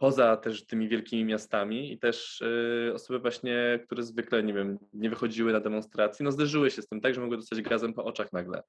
[0.02, 5.10] poza też tymi wielkimi miastami i też y, osoby właśnie, które zwykle, nie wiem, nie
[5.10, 8.32] wychodziły na demonstracje, no zderzyły się z tym tak, że mogły dostać gazem po oczach
[8.32, 8.62] nagle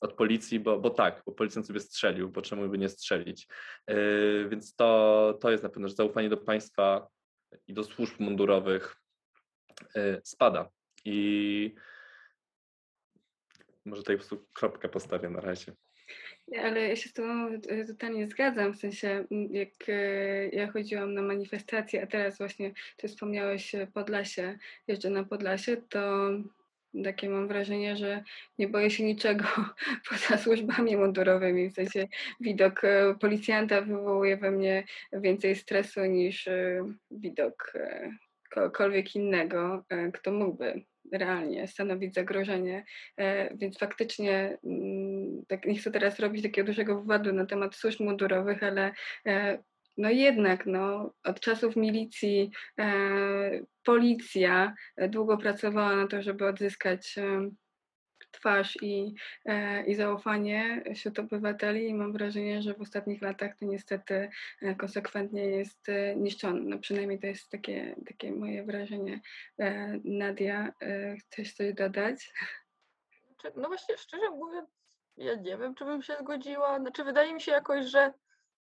[0.00, 3.48] od policji, bo, bo tak, bo policjant sobie strzelił, bo czemu by nie strzelić.
[3.90, 7.08] Y, więc to, to jest na pewno, że zaufanie do państwa
[7.66, 8.96] i do służb mundurowych
[9.96, 10.70] y, spada.
[11.04, 11.74] I
[13.84, 15.72] może tutaj po prostu kropkę postawię na razie.
[16.64, 21.22] Ale ja się z Tobą e, totalnie zgadzam, w sensie jak e, ja chodziłam na
[21.22, 26.30] manifestacje, a teraz właśnie Ty wspomniałeś Podlasie, jeżdżę na Podlasie, to
[27.04, 28.22] takie mam wrażenie, że
[28.58, 29.44] nie boję się niczego
[30.08, 32.08] poza służbami mundurowymi, w sensie
[32.40, 36.48] widok e, policjanta wywołuje we mnie więcej stresu niż
[37.10, 37.72] widok
[38.50, 40.82] kogokolwiek innego, e, kto mógłby
[41.12, 42.84] realnie stanowić zagrożenie,
[43.16, 48.00] e, więc faktycznie mm, tak nie chcę teraz robić takiego dużego wywadu na temat służb
[48.00, 48.92] mundurowych, ale
[49.26, 49.58] e,
[49.96, 52.50] no jednak no, od czasów milicji
[53.84, 54.74] policja
[55.08, 57.16] długo pracowała na to, żeby odzyskać
[58.30, 59.14] twarz i,
[59.44, 64.30] e, i zaufanie wśród obywateli i mam wrażenie, że w ostatnich latach to niestety
[64.62, 66.60] e, konsekwentnie jest e, niszczone.
[66.60, 69.20] No przynajmniej to jest takie, takie moje wrażenie.
[70.04, 70.72] Nadia,
[71.20, 72.32] chcesz coś dodać?
[73.56, 74.70] No właśnie, szczerze mówiąc,
[75.16, 76.80] ja nie wiem, czy bym się zgodziła.
[76.80, 78.12] Znaczy, wydaje mi się jakoś, że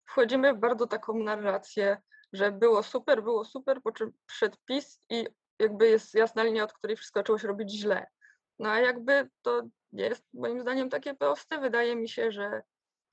[0.05, 1.97] wchodzimy w bardzo taką narrację,
[2.34, 5.28] że było super, było super, po czym przyszedł PiS i
[5.59, 8.07] jakby jest jasna linia, od której wszystko zaczęło się robić źle.
[8.60, 11.60] No a jakby to jest moim zdaniem takie proste.
[11.60, 12.62] Wydaje mi się, że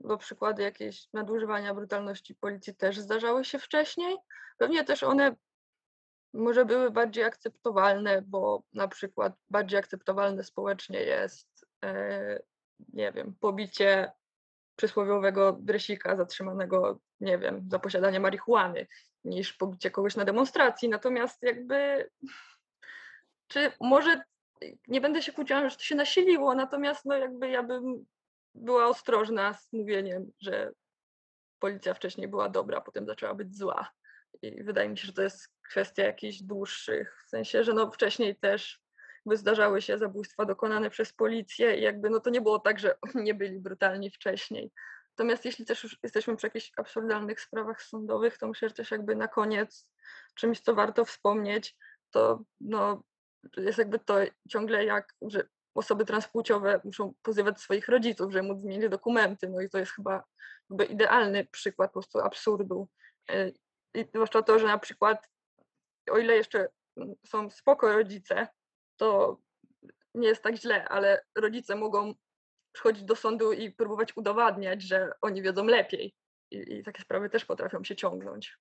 [0.01, 4.17] bo przykłady jakieś nadużywania brutalności policji też zdarzały się wcześniej.
[4.59, 5.37] Pewnie też one
[6.35, 12.41] może były bardziej akceptowalne, bo na przykład bardziej akceptowalne społecznie jest, e,
[12.93, 14.13] nie wiem, pobicie
[14.77, 18.87] przysłowiowego dresika zatrzymanego, nie wiem, za posiadanie marihuany,
[19.25, 20.89] niż pobicie kogoś na demonstracji.
[20.89, 22.11] Natomiast jakby,
[23.49, 24.23] czy może
[24.89, 28.07] nie będę się kłóciła, że to się nasiliło, natomiast no jakby ja bym
[28.55, 30.73] była ostrożna z mówieniem, że
[31.59, 33.91] policja wcześniej była dobra, potem zaczęła być zła.
[34.43, 38.37] I wydaje mi się, że to jest kwestia jakichś dłuższych, w sensie, że no wcześniej
[38.37, 38.81] też
[39.27, 42.99] by zdarzały się zabójstwa dokonane przez policję i jakby no to nie było tak, że
[43.15, 44.73] nie byli brutalni wcześniej.
[45.19, 49.17] Natomiast jeśli też już jesteśmy przy jakichś absurdalnych sprawach sądowych, to myślę, że też jakby
[49.17, 49.89] na koniec
[50.35, 51.77] czymś, co warto wspomnieć,
[52.11, 53.03] to no,
[53.57, 54.17] jest jakby to
[54.49, 59.71] ciągle jak, że osoby transpłciowe muszą pozywać swoich rodziców, że móc zmienić dokumenty, no i
[59.71, 60.25] to jest chyba
[60.71, 62.89] jakby idealny przykład po prostu absurdu.
[63.31, 63.49] E,
[63.95, 65.29] I zwłaszcza to, że na przykład
[66.11, 66.69] o ile jeszcze
[67.27, 68.49] są spoko rodzice,
[68.97, 69.39] to
[70.15, 72.15] nie jest tak źle, ale rodzice mogą
[72.73, 76.15] przychodzić do sądu i próbować udowadniać, że oni wiedzą lepiej.
[76.51, 78.59] I, i takie sprawy też potrafią się ciągnąć.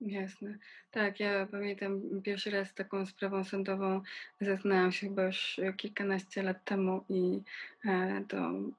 [0.00, 0.58] Jasne.
[0.90, 4.02] Tak, ja pamiętam pierwszy raz taką sprawą sądową
[4.40, 7.42] zeznałam się chyba już kilkanaście lat temu i
[7.84, 8.72] e, to mm,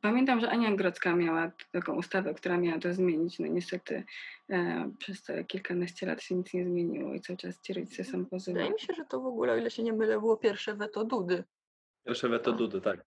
[0.00, 3.38] pamiętam, że Ania Grodzka miała taką ustawę, która miała to zmienić.
[3.38, 4.04] No niestety
[4.50, 8.26] e, przez te kilkanaście lat się nic nie zmieniło i cały czas ci rodzice są
[8.26, 8.64] pozywani.
[8.64, 11.04] Wydaje mi się, że to w ogóle, o ile się nie mylę, było pierwsze weto
[11.04, 11.44] Dudy.
[12.06, 13.04] Pierwsze weto Dudy, tak.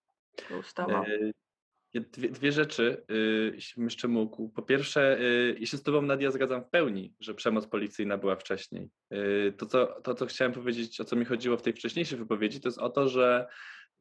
[0.60, 1.04] Ustawa.
[1.04, 1.41] E,
[1.94, 3.04] Dwie, dwie rzeczy,
[3.54, 4.48] jeśli bym jeszcze mógł.
[4.48, 8.36] Po pierwsze, yy, ja się z Tobą, Nadia, zgadzam w pełni, że przemoc policyjna była
[8.36, 8.90] wcześniej.
[9.10, 12.60] Yy, to, co, to, co chciałem powiedzieć, o co mi chodziło w tej wcześniejszej wypowiedzi,
[12.60, 13.46] to jest o to, że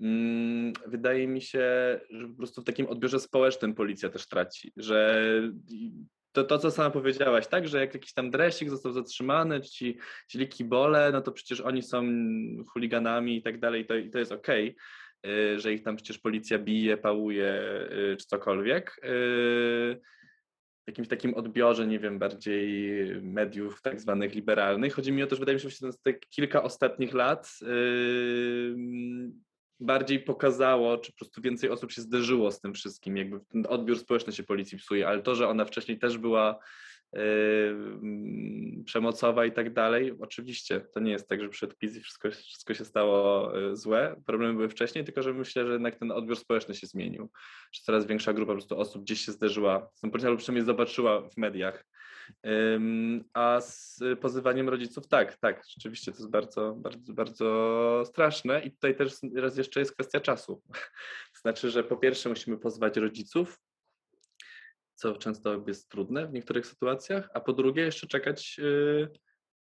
[0.01, 5.23] mm, wydaje mi się, że po prostu w takim odbiorze społecznym policja też traci, że
[6.31, 9.97] to, to, co sama powiedziałaś, tak, że jak jakiś tam dresik został zatrzymany, czy ci,
[10.27, 12.03] ci kibole, no to przecież oni są
[12.73, 14.69] chuliganami i tak dalej, to, i to jest okej.
[14.69, 14.75] Okay
[15.10, 15.10] Y,
[15.57, 17.63] że ich tam przecież policja bije, pałuje
[18.13, 19.01] y, czy cokolwiek.
[19.05, 20.01] Y,
[20.87, 22.91] jakimś takim odbiorze, nie wiem, bardziej
[23.21, 24.93] mediów tak zwanych liberalnych.
[24.93, 27.59] Chodzi mi o to, że wydaje mi się, że te kilka ostatnich lat
[29.79, 33.99] bardziej pokazało, czy po prostu więcej osób się zderzyło z tym wszystkim, jakby ten odbiór
[33.99, 36.59] społeczny się policji psuje, ale to, że ona wcześniej też była
[38.85, 40.13] przemocowa i tak dalej.
[40.19, 44.21] Oczywiście to nie jest tak, że przed PiS wszystko, wszystko się stało yy, złe.
[44.25, 47.29] Problemy były wcześniej, tylko że myślę, że jednak ten odbiór społeczny się zmienił.
[47.71, 51.29] Że coraz większa grupa po prostu osób gdzieś się zderzyła z tym albo przynajmniej zobaczyła
[51.29, 51.85] w mediach.
[53.33, 58.61] A z pozywaniem rodziców, tak, tak, rzeczywiście to jest bardzo, bardzo, bardzo straszne.
[58.61, 60.61] I tutaj też raz jeszcze jest kwestia czasu.
[61.41, 63.57] Znaczy, że po pierwsze musimy pozwać rodziców,
[65.01, 69.09] co często jest trudne w niektórych sytuacjach, a po drugie jeszcze czekać yy,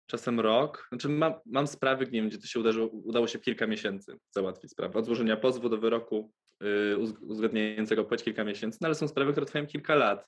[0.06, 0.88] czasem rok.
[0.90, 2.60] Znaczy mam, mam sprawy, nie wiem, gdzie to się
[2.92, 5.00] udało, się kilka miesięcy załatwić sprawę.
[5.00, 9.46] Od złożenia pozwu do wyroku yy, uzgadniającego płeć kilka miesięcy, no ale są sprawy, które
[9.46, 10.28] trwają kilka lat.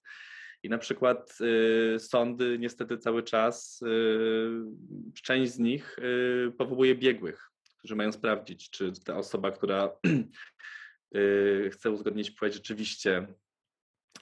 [0.64, 1.38] I na przykład
[1.96, 8.70] y, sądy niestety cały czas, y, część z nich y, powołuje biegłych, którzy mają sprawdzić,
[8.70, 9.90] czy ta osoba, która
[11.16, 13.28] y, chce uzgodnić płeć, rzeczywiście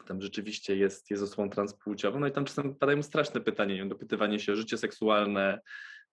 [0.05, 4.39] tam rzeczywiście jest, jest osobą transpłciową, no i tam czasem padają straszne pytania, nie dopytywanie
[4.39, 5.61] się o życie seksualne,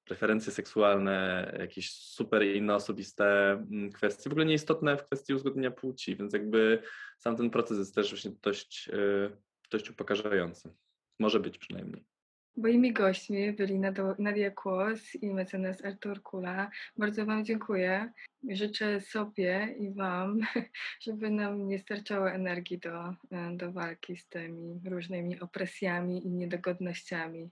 [0.04, 6.16] preferencje seksualne, jakieś super inne osobiste mm, kwestie, w ogóle nieistotne w kwestii uzgodnienia płci,
[6.16, 6.82] więc jakby
[7.18, 9.30] sam ten proces jest też właśnie dość, y,
[9.70, 10.74] dość upokarzający.
[11.18, 12.13] Może być przynajmniej.
[12.56, 13.78] Moimi gośćmi byli
[14.18, 16.70] Nadia Kłos i mecenas Artur Kula.
[16.96, 18.12] Bardzo Wam dziękuję.
[18.48, 20.40] Życzę sobie i Wam,
[21.06, 23.14] żeby nam nie starczało energii do,
[23.56, 27.50] do walki z tymi różnymi opresjami i niedogodnościami.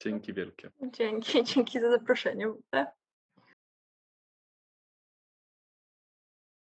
[0.00, 0.70] Dzięki wielkie.
[0.92, 2.52] Dzięki, dzięki za zaproszenie.